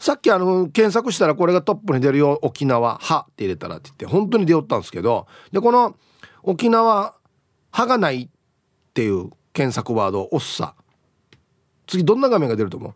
[0.04, 5.96] さっきあの検索したらこれがトップに出るよ沖縄歯って入れたらって言って本当に出よったんですけどでこの
[6.42, 7.14] 沖縄
[7.70, 8.28] 歯がないっ
[8.92, 10.74] ていう検索ワードを押すさ。
[11.86, 12.94] 次どんな画面が出ると思う？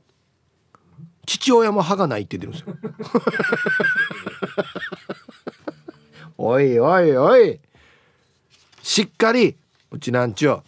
[1.24, 2.76] 父親も歯がないって出るんですよ。
[6.36, 7.58] おいおいおい。
[8.82, 9.56] しっかり
[9.90, 10.60] うちなんちゅう。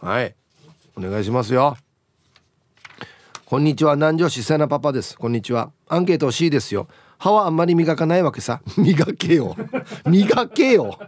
[0.00, 0.36] はい。
[0.96, 1.76] お願いしますよ
[3.52, 3.96] こんにちは。
[3.96, 5.14] 南城市瀬名パパです。
[5.14, 5.72] こんにちは。
[5.86, 6.88] アンケート C ですよ。
[7.18, 8.62] 歯はあんまり磨かないわけさ。
[8.80, 9.54] 磨けよ。
[10.08, 10.98] 磨けよ。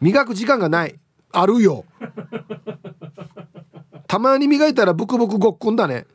[0.00, 0.98] 磨く時間がない。
[1.32, 1.84] あるよ。
[4.06, 6.06] たまに磨いたらブクブクごっくんだね。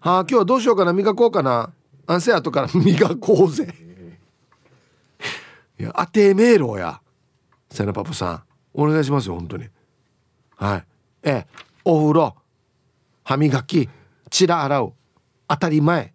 [0.00, 0.94] はあ今日はどうしようかな。
[0.94, 1.74] 磨こうかな。
[2.06, 3.68] 安静後から 磨こうぜ。
[5.78, 7.02] いや当てめえろや。
[7.68, 8.42] 瀬名パパさん。
[8.72, 9.68] お願いしますよ本当に。
[10.56, 10.84] はい。
[11.24, 11.46] ええ
[11.84, 12.34] お風呂。
[13.26, 13.88] 歯磨き
[14.30, 14.92] チラ洗う
[15.48, 16.14] 当たり前。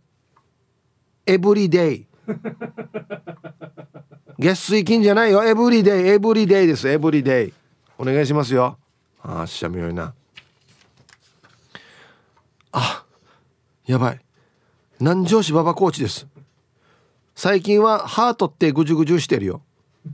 [1.26, 2.08] エブリデイ
[4.40, 5.44] 月水金じゃないよ。
[5.44, 6.88] エブリデイエブリデイです。
[6.88, 7.54] エブリデイ
[7.98, 8.78] お願いしますよ。
[9.22, 10.14] ああしゃみよいな。
[12.72, 13.04] あ
[13.86, 14.20] やばい。
[15.02, 16.26] 南城市馬場コーチです。
[17.36, 19.62] 最近は歯取ってぐじゅぐじゅしてるよ。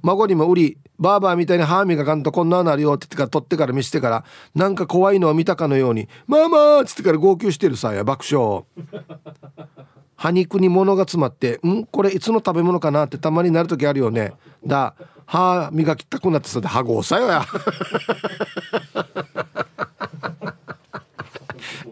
[0.02, 4.24] 孫にも売りバーバーみたいに歯磨かんとこんななるよって言ってから取ってから見せてから
[4.56, 8.64] なんか怖いのを見たかのように「ママ!」っつってから号泣してるさや爆笑
[10.16, 11.86] 歯肉に物が詰まって「ん？
[11.86, 14.34] これいつの食べ物かな?」ってたまになる時あるよね。
[14.66, 14.96] だ
[15.26, 17.46] 歯磨きたくなってさで歯ごさよや。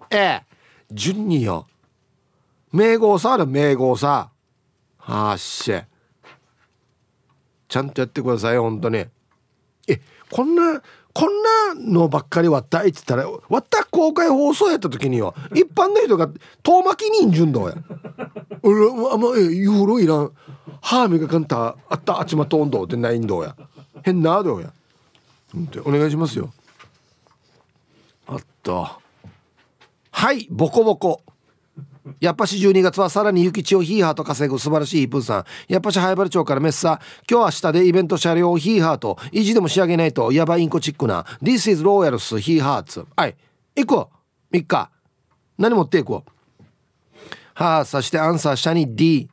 [0.09, 0.43] ええ。
[0.91, 1.67] 順によ。
[2.71, 4.29] 名号さある名号さ。
[4.97, 5.85] はっしゃ。
[7.75, 8.99] ちゃんとやってください本当に。
[8.99, 9.99] え
[10.31, 11.43] こんなこん
[11.75, 16.29] なのばっかり割ったいって言ったら割った公開放送やった時によ一般の人が
[16.63, 17.75] 遠巻きにんじゅんどうや。
[18.63, 18.79] 俺
[19.11, 20.31] あまえユーロいらん。
[20.81, 23.57] 歯磨かんたあったあちまとんどってないんどうや。
[24.03, 24.71] 変などうや。
[25.83, 26.53] お願いしますよ。
[28.27, 29.01] あった。
[30.11, 31.21] はいボコボコ。
[32.19, 35.45] やっぱし12月はさらに雪地をヒーハーと稼ぐ素晴らしいイプーさん。
[35.67, 36.99] やっぱし早原町からメッサ。
[37.29, 41.25] 今日明日でイベント車両をヒーハーと意地でも仕上げないとやばいインコチックな。
[41.41, 43.05] This is Royals ヒーハーツ。
[43.15, 43.35] はい。
[43.75, 44.09] 行こ
[44.51, 44.55] う。
[44.55, 44.89] 3日。
[45.57, 46.31] 何持って行こう。
[47.55, 49.29] はあそしてアンサー下に D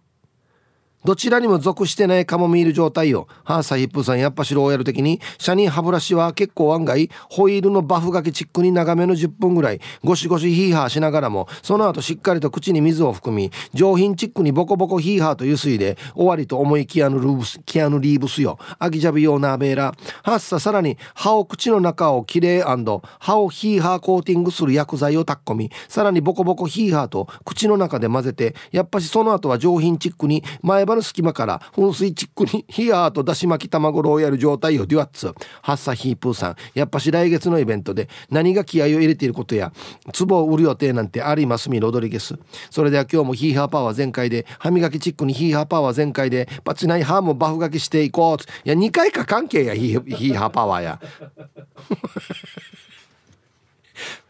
[1.04, 3.26] どちらにも属してないカモミール状態よ。
[3.44, 18.58] はあ、サヒップさん、やっぱ白をやる的に、シャニー歯ブラシは結構案外、ホイールのバフがけチックに長めの10分ぐらい、ゴシゴシヒーハーしながらも、その後しっかりと口に水を含み、上品チックにボコボコヒーハーとゆすいで、終わりと思いキアヌルーブス、キアヌリーブスよ。
[18.78, 19.94] アギジャビ用ナーベーラ。
[20.22, 35.32] はっさ、さらに、歯を口の中をきれい歯をヒーハーコーティングする薬剤をたっこみ、さらにボコボコヒーハーと口の中で混ぜて、やっぱしその後は上品チックに前歯の隙間から噴水チックにヒアーとだし巻き卵ローヤル状態をデュアッツ
[35.62, 39.72] ハッサヒープーさんやっぱし来月のイベントで何が気合を入れていることや
[40.16, 42.38] 壺を売る予定なんてありますみロドリゲス
[42.70, 51.00] それでは今日もヒーハーパワー全開で歯磨きチックにヒーハーパワー全開でパチナイハーもバフ書きしていこういや2回か関係やヒーハーパワーや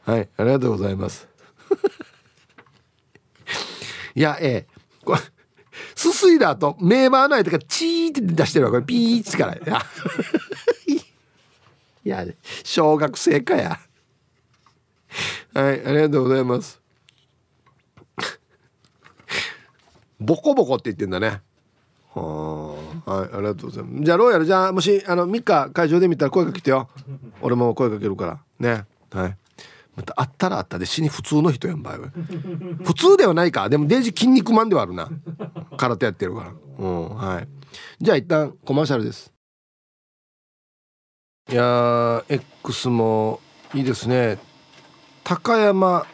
[0.05, 1.29] はいありがとうございます
[4.15, 5.21] いやええこれ
[5.95, 9.55] すすいだとメーバーの間がチーって出してるわこれピーッから。
[12.05, 12.25] いや。
[12.65, 13.79] 小学生かや。
[15.55, 16.81] はいありがとうございます。
[20.19, 21.43] ボコボコって言ってんだね。
[22.15, 22.77] は
[23.07, 23.11] あ。
[23.11, 24.05] はいありがとうございます。
[24.05, 26.89] じゃあローヤルじゃあもしあの3日会場で見たら声かけてよ。
[27.41, 28.41] 俺も声かけるから。
[28.59, 28.85] ね。
[29.13, 29.37] はい
[29.95, 31.99] またあったらあったで死に普通の人やんばい
[32.83, 33.69] 普通ではないか。
[33.69, 35.09] でもデイジ筋肉マンではあるな。
[35.77, 36.53] 空手やってるから。
[36.79, 37.49] うんはい。
[38.01, 39.33] じゃあ一旦コマーシャルです。
[41.51, 43.41] いや X も
[43.75, 44.39] いいですね。
[45.25, 46.07] 高山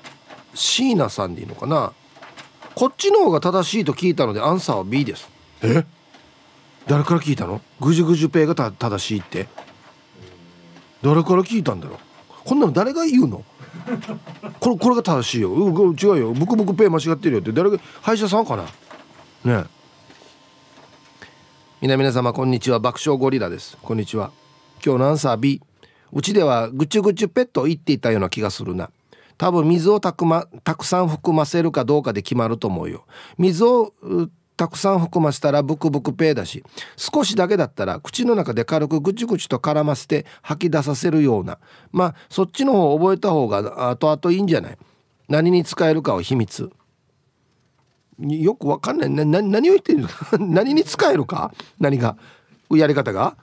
[0.54, 1.92] 椎名さんでいいのかな。
[2.74, 5.30] こっちの方が正しいと聞いたのでアンサーは B です。
[5.62, 5.84] え？
[6.86, 7.60] 誰から聞いたの？
[7.80, 9.46] ぐじゅぐじゅペイが正しいって。
[11.02, 11.98] 誰から聞いたんだろう。
[12.44, 13.44] こんなの誰が言うの？
[14.60, 15.52] これこれが正しいよ。
[15.52, 16.32] う違うよ。
[16.32, 17.52] ブクブクペイ間違ってるよって。
[17.52, 18.64] 誰が歯医者さんかな？
[19.62, 19.64] ね
[21.80, 22.80] 皆皆様こんにちは。
[22.80, 23.76] 爆笑ゴリラです。
[23.80, 24.32] こんにちは。
[24.84, 25.62] 今日のアンサー B
[26.12, 28.90] うちではぐちゅぐちゅペットを言っていたような気がするな。
[29.36, 33.04] 多分水をたく,、ま、たくさん含ませるかどうかで決まると思うよ。
[33.38, 33.92] 水を
[34.58, 36.64] たくさん含ませたらブクブクペーだし
[36.96, 41.58] 少しだけだったら口の中で軽くぐちぐちと絡ませて吐き出させるような。
[41.92, 44.78] まあそっちの方を覚えた方が後々いいんじゃない？
[45.28, 46.70] 何に使えるかは秘密。
[48.18, 49.10] よくわかんない。
[49.10, 50.08] な何を言ってるの？
[50.44, 51.52] 何に使えるか？
[51.78, 52.16] 何が？
[52.70, 53.36] やり方が？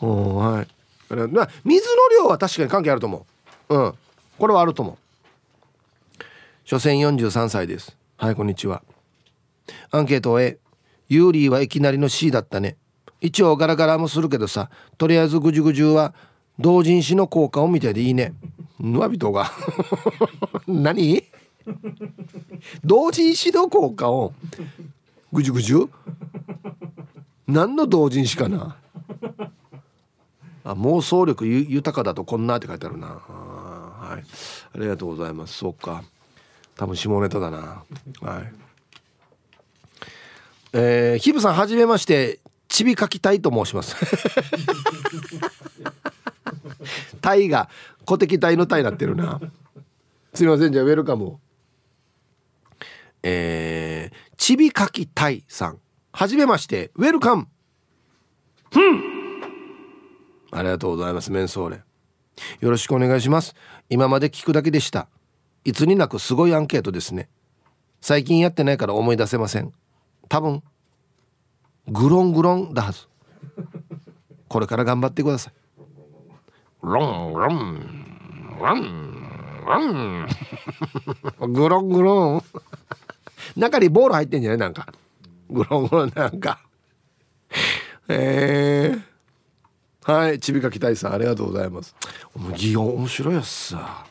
[0.00, 1.14] はい。
[1.30, 3.24] まあ水の量は確かに関係あると思
[3.70, 3.74] う。
[3.74, 3.94] うん。
[4.38, 6.24] これはあると思う。
[6.66, 7.96] 所詮43歳です。
[8.18, 8.82] はいこんにちは。
[9.90, 10.58] アンケートを A
[11.08, 12.76] ユーリーはいきなりの C だったね。
[13.20, 16.14] 一応ガラガラもするけどさとりあえずぐじゅぐじゅは
[16.58, 18.34] 同人誌の効果を見てでいいね。
[18.78, 19.50] ぬわびとが。
[20.66, 21.24] 何？
[22.84, 24.32] 同人誌の効果を
[25.32, 25.88] ぐじゅぐじゅ？
[27.46, 28.76] 何の同人誌かな？
[30.64, 33.06] あ妄想力豊かだとこんなって書いてあるな。
[33.08, 34.24] はい。
[34.74, 35.54] ありがとうございます。
[35.58, 36.02] そうか。
[36.76, 37.82] 多分下ネタだな。
[38.20, 38.63] はい。
[40.76, 43.94] えー、ヒブさんはじめましてちびかきたいと申します。
[47.20, 47.70] タイが
[48.04, 49.40] 小敵隊のタイになってるな。
[50.34, 51.38] すみませんじゃあウェルカム
[53.22, 55.78] えー、ちびかきたいさん。
[56.12, 57.46] はじめましてウェルカム。
[60.50, 61.82] ありがとうございますメンソーレ。
[62.60, 63.54] よろしくお願いします。
[63.88, 65.06] 今まで聞くだけでした。
[65.64, 67.28] いつになくすごいアンケートですね。
[68.00, 69.72] 最近やってないから思い出せません。
[70.34, 70.62] 多分
[71.86, 73.06] グロングロンだはず。
[74.48, 75.52] これから頑張ってください。
[76.82, 79.14] ロンロンロン
[79.64, 81.52] ロン。
[81.52, 82.42] グロングロン
[83.54, 84.58] 中にボール入ってんじゃない？
[84.58, 84.92] なんか。
[85.48, 86.58] グロングロンなんか。
[88.08, 91.94] えー、はいちびかきたいさんありがとうございます。
[92.56, 94.04] 擬音面白いやつさ。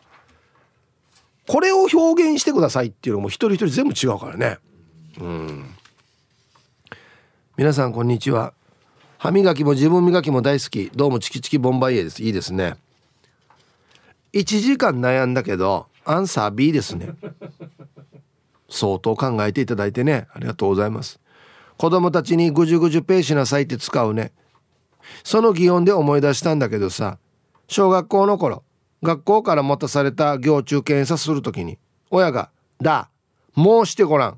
[1.49, 4.59] これを表現してくださいっていうのも一人一人全部違うからね。
[5.19, 5.72] うん
[7.55, 8.55] 皆さんこんにちは。
[9.19, 10.89] 歯磨きも自分磨きも大好き。
[10.95, 12.23] どうもチキチキボンバイエです。
[12.23, 12.77] いいですね。
[14.33, 17.09] 1時間悩んだけどアンサー B ですね。
[18.71, 20.25] 相当考えていただいてね。
[20.33, 21.19] ありがとうございます。
[21.77, 24.31] 子供たちにぐじゅぐじゅペーしなさいって使うね。
[25.23, 27.19] その擬音で思い出したんだけどさ
[27.67, 28.63] 小学校の頃
[29.03, 31.77] 学校から持たされた行中検査する時に
[32.09, 32.49] 親が
[32.81, 33.11] 「だ
[33.53, 34.35] もうしてごらん」っ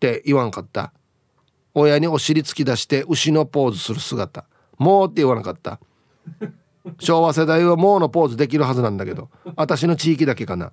[0.00, 0.92] て言わんかった。
[1.78, 4.46] 親にお尻突き出して牛のポーズする姿。
[4.78, 5.78] もうって言わなかった。
[6.98, 9.28] 昭和世代はもうのポーズできるはずなんだけど。
[9.56, 10.72] 私の地域だけかな。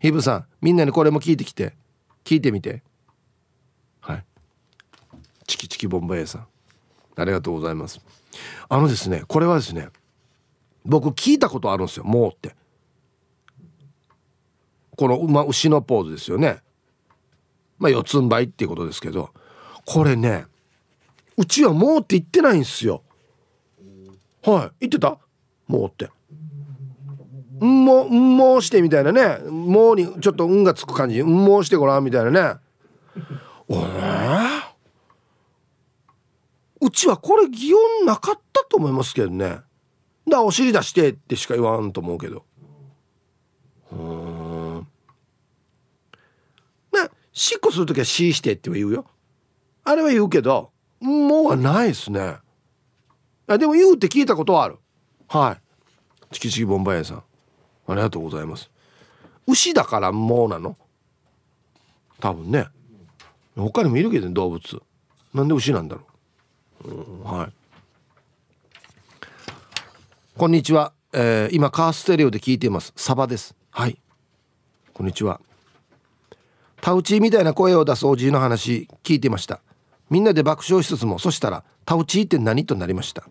[0.00, 1.74] ヒブさんみんなにこれも聞いてきて。
[2.24, 2.82] 聞いてみて。
[4.00, 4.24] はい。
[5.46, 6.46] チキチキボンバイエさん。
[7.16, 8.00] ありがとうございます。
[8.70, 9.88] あのですねこれはですね
[10.86, 12.04] 僕聞いたことあるんですよ。
[12.04, 12.56] もうって。
[14.96, 16.62] この馬牛のポーズですよね。
[17.78, 19.28] まあ四つん這いっていうことですけど。
[19.90, 20.44] これね
[21.38, 23.02] うちはもうって言ってないんですよ。
[24.42, 24.88] はい。
[24.88, 25.18] 言ってた？
[25.66, 26.10] もうって。
[27.58, 29.38] もんもうしてみたいなね。
[29.48, 31.22] もうにちょっと運がつく感じ。
[31.22, 32.60] んもしてごらんみたいなね。
[33.66, 33.78] お
[36.86, 39.60] うちはこれ擬音なかったと思いますけどね。
[40.28, 42.44] だお尻出してってしか言わんと思うけど。
[43.92, 44.80] うん。
[46.92, 49.06] ねしっこする時は「しして」って言うよ。
[49.88, 50.70] あれは言うけど
[51.00, 52.36] もうはないですね。
[53.46, 54.76] あでも言うって聞いたことはある。
[55.28, 55.58] は
[56.30, 56.34] い。
[56.34, 57.22] チキチキボンバイエさん。
[57.86, 58.70] ありがとうございます。
[59.46, 60.76] 牛だからもうなの？
[62.20, 62.66] 多分ね。
[63.56, 64.82] 他にもいるけど、ね、動物。
[65.32, 66.02] なんで牛なんだろ
[66.84, 67.52] う、うん、はい。
[70.36, 72.92] こんにちは、えー、今カーステレオで聞いています。
[72.94, 73.56] サバです。
[73.70, 73.98] はい。
[74.92, 75.40] こんにちは。
[76.82, 79.62] タウチーみたいな声を出すおじいの話聞いてました。
[80.10, 83.24] みんなで爆笑しつつもそしたらタウチーって何となりました。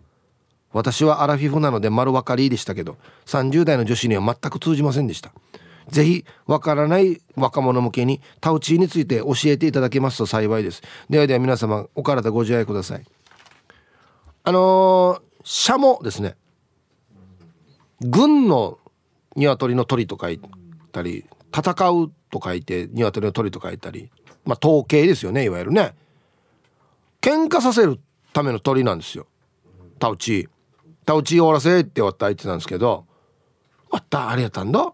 [0.72, 5.32] 私はアラフィフなので丸分かりでしたけど30代の女子には全く通じませんでした。
[5.88, 10.82] ぜひわからない若者向けにタウチーについて教えていただけますと幸いです。
[11.08, 13.04] ではでは皆様お体ご自愛ください。
[14.44, 16.36] あのー、シャモですね。
[18.00, 18.78] 軍の
[19.34, 20.40] 鶏の鳥と書い
[20.92, 21.24] たり
[21.56, 24.10] 戦うと書いて鶏の鳥と書いたり。
[24.44, 25.94] まあ統計ですよねいわゆるね。
[27.20, 27.98] 喧嘩させる
[28.32, 29.26] ための鳥なんですよ。
[29.98, 30.48] タウチ。
[31.04, 33.06] タウチー終わらせって終わった相手なんですけど
[33.90, 34.28] 「わった。
[34.28, 34.92] ありがたんだ」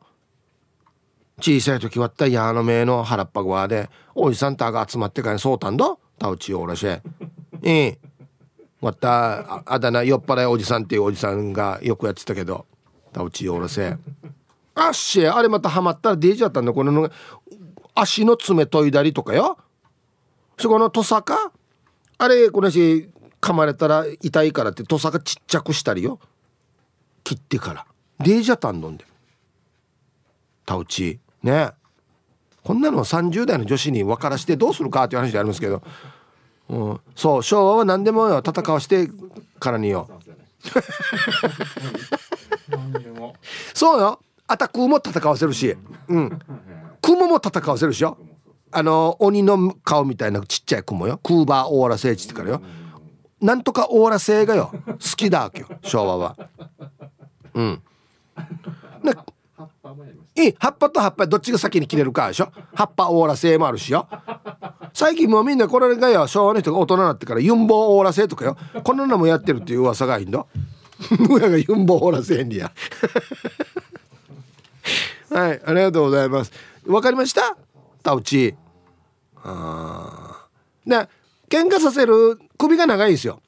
[1.40, 7.00] 小さい時割った矢の目の腹っぱ側でおじさんたが集まってからそうたんだタウチーおらしえ
[7.62, 7.98] え。
[8.80, 9.62] 割った。
[9.66, 12.66] あだ名酔っ払いおじさんっていうおじさんがよくやってたけど
[13.12, 13.96] タウチーおらせ。
[14.76, 16.72] あっしあれまたハマったらデージだったんだ。
[16.72, 17.10] この
[17.94, 19.58] 足の爪研いだりとかよ。
[20.58, 21.52] そこのトサカ
[22.18, 23.10] あれこのし
[23.40, 26.18] 噛まれたら痛いからって土佐がちっちゃくしたりよ。
[27.24, 27.86] 切ってから。
[28.20, 29.04] デージャタン飲んで
[30.64, 31.70] タウチね。
[32.62, 35.82] こんなの30代の女子に分からしてどうするかっていう話でありますけど、
[36.70, 38.38] うん、そう昭和は何でもよ。
[38.38, 39.10] 戦わして
[39.60, 40.08] からによ。
[43.74, 44.20] そうよ。
[44.46, 45.76] アタクも戦わせるし。
[46.08, 46.38] うん。
[47.04, 48.16] クモも戦わせるしよ
[48.74, 51.18] あの鬼の顔みたいなちっちゃい雲よ。
[51.22, 52.62] クーバーオーラ聖地ってからよ。
[53.40, 54.72] なんとかオーラ製がよ。
[54.86, 55.68] 好きだわけよ。
[55.82, 56.36] 昭和は。
[57.54, 57.82] うん。
[59.02, 59.12] ね
[60.36, 62.50] いい葉っぱと葉っぱどっちが先に切れるかでしょ。
[62.74, 64.08] 葉っぱオーラ製もあるしよ。
[64.92, 66.26] 最近もうみんなこれがよ。
[66.26, 68.56] 昭和の人が大人になってからユンボオーラ製とかよ。
[68.82, 70.44] こんなのもやってるっていう噂がいいんだ
[71.30, 72.72] 親 がユンボオーラ製にや。
[75.30, 76.50] はいありがとうございます。
[76.86, 77.56] わかりました？
[78.02, 78.54] タウチ
[79.44, 80.46] あ
[80.86, 81.08] ね
[81.48, 83.40] 喧嘩させる首が長いんですよ。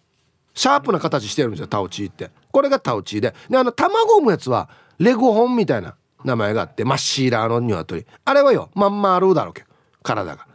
[0.54, 2.30] シャープな形してるんですよタオチーって。
[2.52, 3.34] これがタオチーで。
[3.50, 4.68] であの卵を産むやつは
[4.98, 8.06] レゴホンみたいな名前があってマッシーラーの鶏。
[8.24, 9.64] あれはよまんまあるだろうけ
[10.02, 10.46] 体が。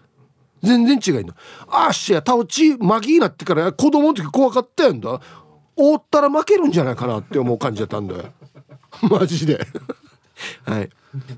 [0.64, 1.34] 全然違いの
[1.68, 5.20] あっしやタオチーマギーなってから子供の時怖かったやんだ。
[5.76, 8.26] 覆ったら負けるんじゃないかなって思う感じだったんだよ。
[9.10, 9.66] マジで。
[10.66, 10.90] はい。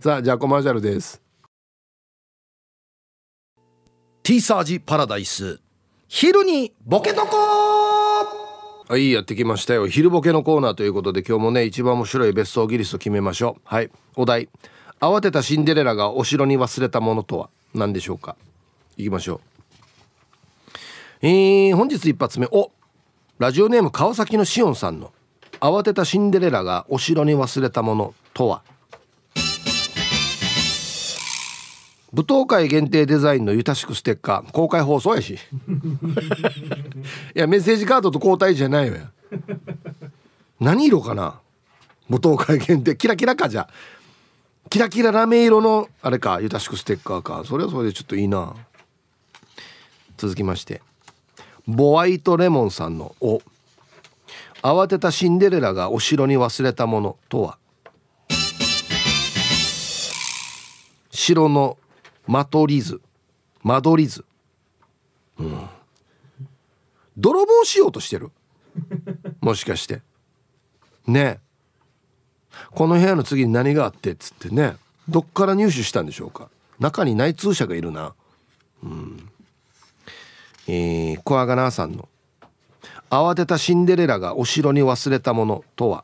[0.01, 1.22] さあじゃあコマーシャルです。
[4.23, 5.59] ティーサージパラダイス。
[6.07, 7.35] 昼にボケとこ
[8.87, 9.85] はいやってきましたよ。
[9.85, 13.61] 昼ボケのコーナーということで今日もね一番面白い別荘ギリスト決めましょう。
[13.65, 14.47] はいお題。
[15.01, 18.37] 慌てたシンデレラがお城に忘れたものとは何でしょうか？
[18.95, 19.41] いきましょ
[21.21, 21.27] う。
[21.27, 22.47] えー、本日一発目。
[22.49, 22.71] お
[23.39, 25.11] ラジオネーム川崎のしおんさんの。
[25.59, 28.63] 慌てたシンデレラがお城に忘れたものとは？
[32.13, 35.33] 舞踏会限定デザインのゆたしくステッカー公開放送やし。
[35.33, 35.37] い
[37.33, 39.05] やメッセージカードと交代じゃないわよ。
[40.59, 41.39] 何色かな？
[42.07, 43.67] 舞踏会限定キラキラかじゃ。
[44.69, 47.41] キラキララメ色のあれかゆたしくステッカーか。
[47.45, 48.53] それはそれでちょっといいな。
[50.17, 50.83] 続きまして。
[51.65, 53.41] ボワイトレモンさんの「お」
[54.61, 57.57] 慌てたシンデレラがお城に忘れたものとは？
[61.09, 61.77] 城の
[62.27, 63.01] マトリズ。
[63.63, 64.25] 間取り図
[65.39, 65.69] うん。
[67.17, 68.31] 泥棒しようとしてる。
[69.41, 70.01] もしかして。
[71.07, 71.39] ね。
[72.71, 74.77] この部屋の次に何があってっつってね。
[75.09, 76.49] どっから入手したんでしょうか。
[76.79, 78.13] 中に内通者がいるな。
[78.83, 79.29] うん。
[80.67, 82.07] えー、小アガナーさんの。
[83.09, 86.03] 慌てたシンデレラがお城に忘れたものとは。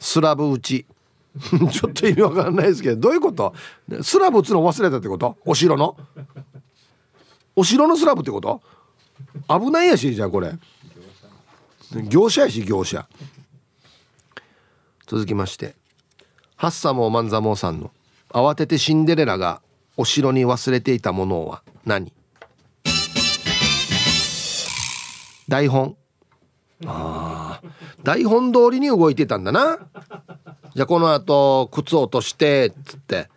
[0.00, 0.86] スラブ打ち
[1.72, 3.54] ちょっと意味わかんないですけどどういうこと？
[4.02, 5.38] スラブ打つの忘れたってこと？
[5.46, 5.96] お城の？
[7.56, 8.60] お城のスラブってこと？
[9.48, 10.52] 危ないやしじゃあこれ。
[12.08, 13.08] 業者やし業者。
[15.06, 15.74] 続きまして。
[16.56, 17.90] ハッサモーマンザモーさんの。
[18.30, 19.62] 慌ててシンデレラが
[19.96, 22.12] お城に忘れていたものは何？
[25.48, 25.96] 台本。
[26.84, 27.68] ああ
[28.02, 29.78] 台本通りに動いてたんだな。
[30.74, 33.28] じゃあこの後靴落としてつって。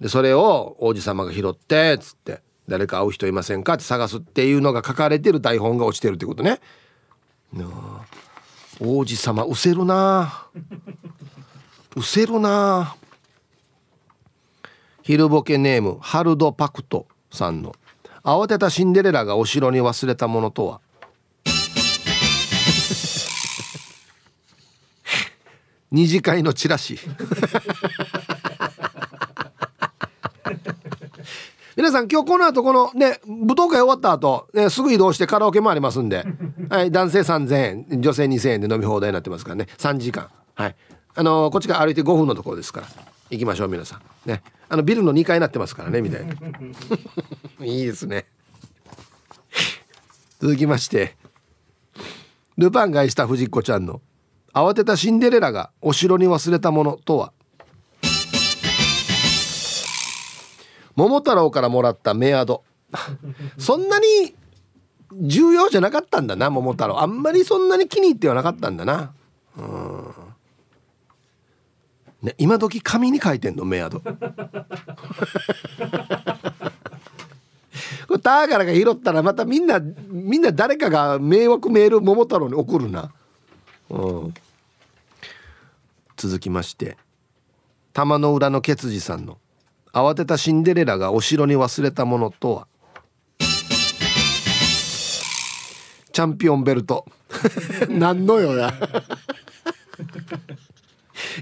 [0.00, 2.40] でそれを王子様が拾ってっつって。
[2.68, 3.74] 誰か会う人いませんか？
[3.74, 6.60] って探すっていうのが書かれてる台本が落ちてるってことね。
[8.80, 10.46] 王子様うせるな。
[11.96, 12.94] うせるな。
[15.02, 17.74] 昼ボケネームハルド・パクトさんの。
[18.22, 20.80] 慌てたシンデレラがお城に忘れたものとは？
[25.92, 26.98] 二次会のチラシ。
[31.76, 36.26] 皆さん今日この後このね舞踏会終わった後、ね、すぐ移動してカラオケもありますんで、
[36.68, 39.68] はい、男性3000円女性2000円で飲み放題になってますからね。
[39.78, 40.28] 3時間。
[40.54, 40.76] はい。
[41.14, 42.86] あのー、こっちから歩いて5分のところですから。
[43.30, 44.28] 行きましょう皆さん。
[44.28, 44.42] ね。
[44.68, 46.32] あのビルの2階になってますからねみたいな。
[47.64, 48.24] いいですね。
[50.40, 51.16] 続きまして。
[52.56, 54.00] ルパンがした藤子ちゃんの
[54.54, 57.32] 慌てたシンデレラがお城に忘れたものとは？
[60.94, 62.62] 桃太郎からもらったメアド。
[63.56, 64.34] そんなに
[65.12, 67.00] 重要じゃなかったんだな桃太郎。
[67.00, 69.12] あんまりそんなに気に入ってはなかったんだな。
[69.56, 70.12] うん。
[72.22, 74.00] ね今時紙に書いてんのメアド。
[74.00, 74.10] こ
[78.10, 83.10] れターガラが拾ったらまたみんなみんな誰かが迷惑メール桃太郎に送るな。
[83.92, 84.34] うん。
[86.16, 86.96] 続きまして
[87.92, 89.38] 玉の裏のケツジさんの
[89.92, 92.66] 慌てたシンデレラがお城に忘れたものとは？
[96.12, 97.06] チャンピオンベルト。
[97.88, 98.72] 何のよや。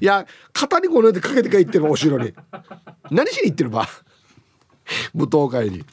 [0.00, 2.32] いや肩にこの世でかけてかいってるお城に。
[3.10, 3.88] 何しに行ってるば？
[5.14, 5.84] 舞踏会に。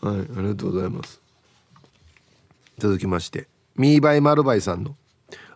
[0.00, 1.20] はいありがとうございます。
[2.78, 4.96] 続きましてミーバイマルバイさんの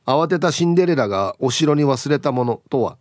[0.05, 2.97] 慌てたシンデレラがお城に忘れたものとは？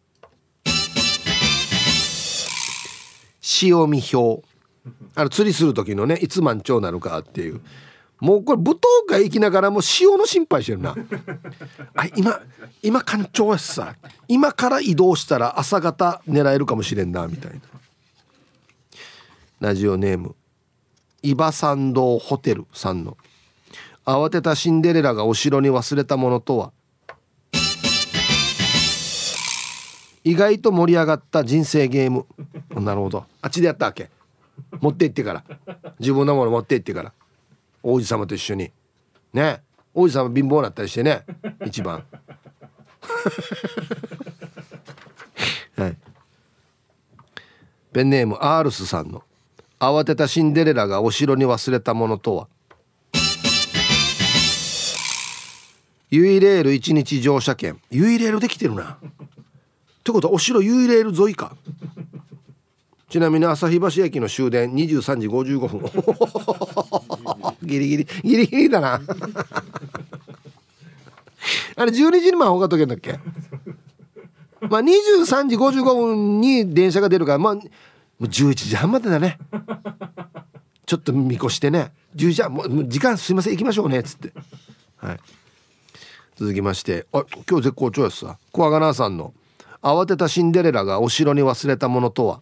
[3.42, 4.44] 潮見表。
[5.16, 7.62] あの釣りする時のねいつ満潮なるかっていう。
[8.20, 10.96] もうこれ舞踏会行きながらも潮の心配してるな。
[11.96, 12.40] あ今
[12.84, 13.96] 今干潮やしさ。
[14.28, 17.60] 今から移動したら朝方狙えるかもしれんなみたいな。
[19.60, 20.36] ラジオネーム
[21.24, 23.18] 伊庭参道ホテルさんの。
[24.06, 26.72] 慌てたシンデレラがお城に忘れたものとは？
[30.24, 32.26] 意外と盛り上がった人生ゲーム。
[32.82, 33.26] なるほど。
[33.42, 34.10] あっちでやったわけ。
[34.80, 35.44] 持って行ってから。
[36.00, 37.12] 自分のもの持って行ってから。
[37.84, 38.72] 王子様と一緒に。
[39.34, 39.62] ね。
[39.94, 41.26] 王子様貧乏になったりしてね。
[41.66, 42.06] 一番。
[45.78, 45.98] はい。
[47.92, 49.24] ペンネームアールスさんの。
[49.80, 52.48] 慌てたシンデレラがお城に忘れたものとは。
[56.12, 57.82] ユイレール一日乗車券。
[57.90, 59.00] ユイレールできてるな
[60.02, 61.56] ってことはお城ユイレール沿いか。
[63.08, 65.82] ちなみに旭橋駅の終電23時55分。
[67.62, 69.02] ギリギリギリギリだな。
[71.76, 73.20] あれ12時に魔法が解けんだっけ？
[74.62, 77.56] まあ23時55分に電車が出るからまあ
[78.22, 79.38] 11時半までだね。
[80.86, 81.92] ちょっと見越してね。
[82.16, 84.34] 10時半もう時間すいません行きましょうねっつって。
[84.98, 85.20] はい。
[86.38, 89.34] 続きましてあ今日絶好調やすさ小アガナーさんの。
[89.82, 92.42] 慌てたシンデレラがお城に忘れたものとは？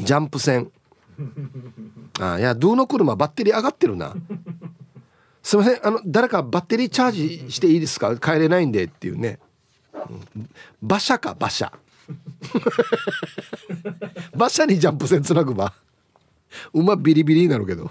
[0.00, 0.70] ジャンプ船
[2.20, 4.14] あいやドゥの車バッテリー上がってるな。
[5.42, 8.16] すいませんあの誰かバッテリーチャージしていいですか？
[8.18, 9.38] 帰れないんでっていうね、
[10.82, 11.72] 馬車か馬車。
[14.34, 15.72] 馬車にジャンプ船つなぐば
[16.72, 17.90] 馬ビリビリになるけど。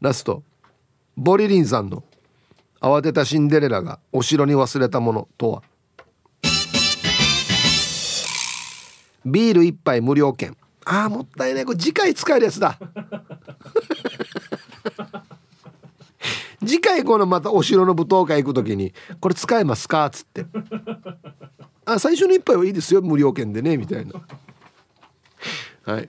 [0.00, 0.42] ラスト。
[1.16, 2.02] ボリリンさんの。
[2.84, 5.62] 慌てたシンデレラがお城に忘れたものとは？
[9.24, 10.54] ビール一杯無料券。
[10.84, 12.78] あーもったいないこれ次回使えるやつだ。
[16.60, 20.44] 次回このまたお城の舞踏会行く時に「これ使えますか?」っつって
[21.86, 23.00] 「あ最初の一杯はいいですよ。
[23.00, 24.12] 無料券でね」みたいな。
[25.90, 26.08] はい。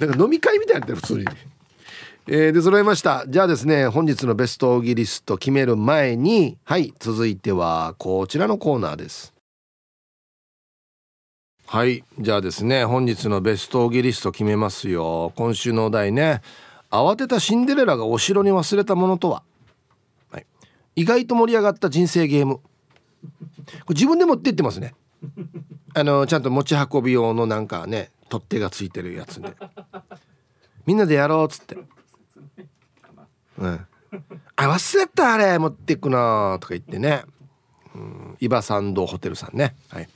[0.00, 1.24] なんか飲み会みたいになって普通に。
[2.32, 3.24] えー、で揃いました。
[3.26, 9.34] じゃあですね本日のベストオーギリスト決める前にはい続いてはこちらのコーナーです。
[11.66, 15.32] はいじゃあですね本日のベストオーギリスト決めますよ。
[15.34, 16.40] 今週のお題ね
[16.88, 19.42] 慌てたシンデレラがお城に忘れたものとは、
[20.30, 20.46] はい、
[20.94, 22.58] 意外と盛り上がった人生ゲーム。
[22.58, 22.62] こ
[23.88, 24.94] れ自分で持ってってますね。
[25.94, 29.56] あのちゃんと持ち運び用のなんかね取っ手がついてるやつで。
[30.86, 31.76] みんなでやろうっつって。
[33.60, 33.86] うん、
[34.56, 37.22] あ忘れたあれ持っていくなとか言ってね、
[37.94, 39.76] うん、イバサンドホテルさんね。
[39.88, 40.08] はい。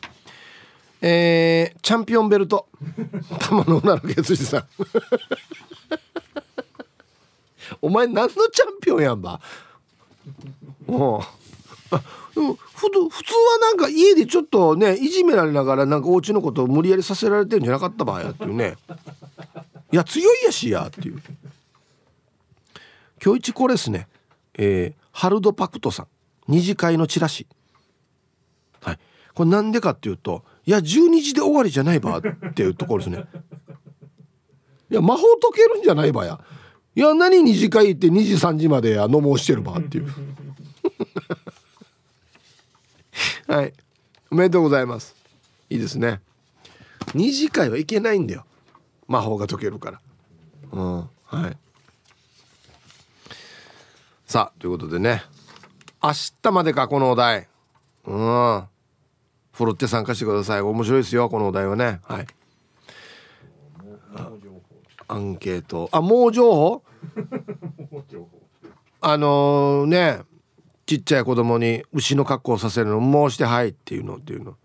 [1.02, 2.68] えー、チャンピオンベルト。
[3.40, 4.64] 玉の女の決意さん。
[7.82, 9.40] お前何のチャンピオンやんば。
[10.86, 11.22] もう。
[12.34, 18.76] ふと普通はなんか家でちょっとねいじめられながらなんかお家のことを無理やりさせられてるんじゃなかった場合やっていうね。
[19.92, 21.22] いや強いやしやっていう。
[23.24, 24.06] 今日一これですね。
[24.58, 26.06] えー、ハルドパクトさん。
[26.46, 27.46] 二次会のチラシ。
[28.82, 28.98] はい。
[29.34, 32.22] これなんでかっていうといや12時で終わりじゃないばっ
[32.54, 33.24] ていうところですね。
[34.90, 36.38] いや魔法解けるんじゃないばや。
[36.94, 40.08] いや何二次会って2時3時までや飲もうしてるばっていう。
[43.48, 43.72] はい。
[44.30, 45.16] おめでとうございます。
[45.70, 46.20] いいですね。
[47.14, 48.44] 二次会はいけないんだよ。
[49.08, 50.00] 魔法が解けるから。
[50.72, 51.08] うん。
[51.24, 51.56] はい。
[54.34, 55.22] さあということでね。
[56.02, 56.10] 明
[56.42, 57.46] 日までかこのお題。
[58.04, 58.64] うん。
[59.52, 60.60] ふるって参加してください。
[60.60, 62.00] 面白いですよこのお題はね。
[62.02, 62.26] はい。
[65.06, 65.88] アンケート。
[65.92, 66.82] あもう情報？
[69.02, 70.22] あのー、ね
[70.84, 74.56] ちっちゃい子供に牛の格好をさせるのもうしてはいっていうのっていうの。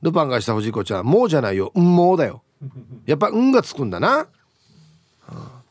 [0.00, 1.70] ルパンがした藤子ちゃんもうじゃないよ。
[1.74, 2.42] うんもうだよ。
[3.04, 4.26] やっぱ運がつくんだな、は
[5.26, 5.62] あ、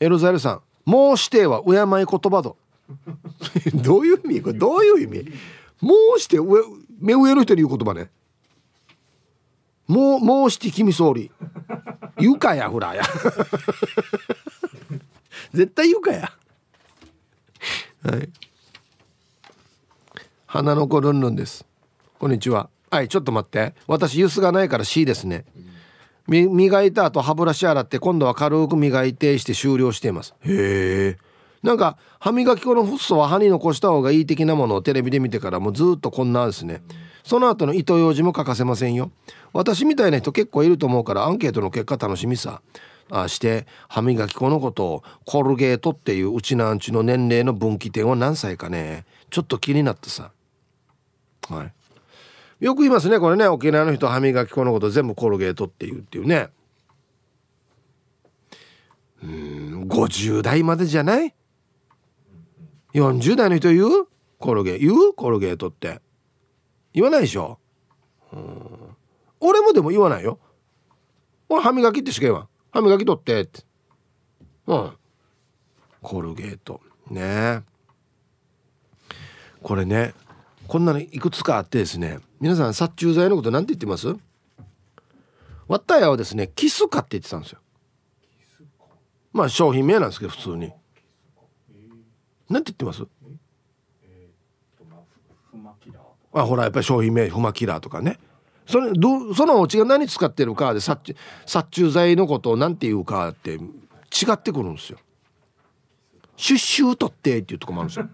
[0.00, 2.54] エロザイルさんもうしては敬い言葉だ
[3.74, 4.40] どういう意味？
[4.40, 5.30] これどういう意味？
[5.82, 6.38] もうして
[6.98, 8.10] 目上の人に言う言葉ね。
[9.86, 11.30] もうもうして君総理。
[12.18, 13.02] 言うかやほらや。
[15.52, 16.32] 絶対言うかや。
[18.04, 18.30] はい。
[20.46, 21.66] 花の子ルンルンです。
[22.18, 22.70] こんにちは。
[22.90, 23.74] はいちょっと待って。
[23.86, 25.44] 私ユスがないから C ですね。
[26.28, 30.34] 磨いた後歯ブラシ洗って今度は軽く磨いてして終了しています。
[30.42, 31.28] へえ。
[31.62, 36.82] なんか歯磨き粉のフッ素は歯に残した方がいい的なものをテレビで見てからもうずっとこんなですね。
[37.24, 39.10] その後の糸ようじも欠かせませんよ。
[39.52, 42.60] 私みたいな人結構いると思うからアンケートの結果楽しみさ
[43.10, 49.06] あして歯磨き粉のことをコルゲートっていううちなんちの年齢の分岐点は何歳かね。
[49.30, 50.30] ちょっと気になってさ。
[51.48, 51.72] はい
[52.60, 53.46] よく言いますねこれね。
[53.46, 56.48] 沖縄の人歯磨き粉のこと全部コルゲートっていうっていうね。
[59.22, 61.34] うん50代までじゃない
[62.94, 64.08] ？40代の人言う？
[64.38, 65.12] コルゲ言う？
[65.14, 66.00] コルゲートって。
[66.92, 67.58] 言わないでしょ？
[68.32, 68.96] うん。
[69.40, 70.38] 俺もでも言わないよ。
[71.48, 72.48] 俺歯磨きってしか言わん。
[72.70, 73.62] 歯磨き取ってって。
[74.66, 74.92] うん。
[76.02, 76.80] コルゲート。
[77.10, 77.62] ね。
[79.62, 80.14] これね
[80.68, 84.14] こんなのいくつかあってですね皆さん殺虫剤のこと何て言ってます？
[85.66, 87.58] わったやはですねキスカって言ってたんですよ。
[89.32, 90.70] まあ商品名なんですけど普通に。
[92.50, 93.02] 何て言ってます？
[96.34, 98.18] あほらやっぱり商品名フマキラーとかね。
[98.66, 101.16] それどそのお家が何使ってるかで殺
[101.46, 103.60] 殺虫剤のことを何て言うかって違
[104.32, 104.98] ってくるんですよ。
[106.36, 108.06] シュッシュー取ってっていうとこもあるんですよ。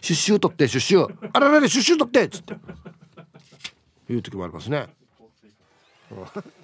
[0.00, 1.30] シュッシュー取ってシュッシュー。
[1.32, 2.54] あらららシュッシュー取ってっつって。
[4.12, 4.86] いう時もありますね。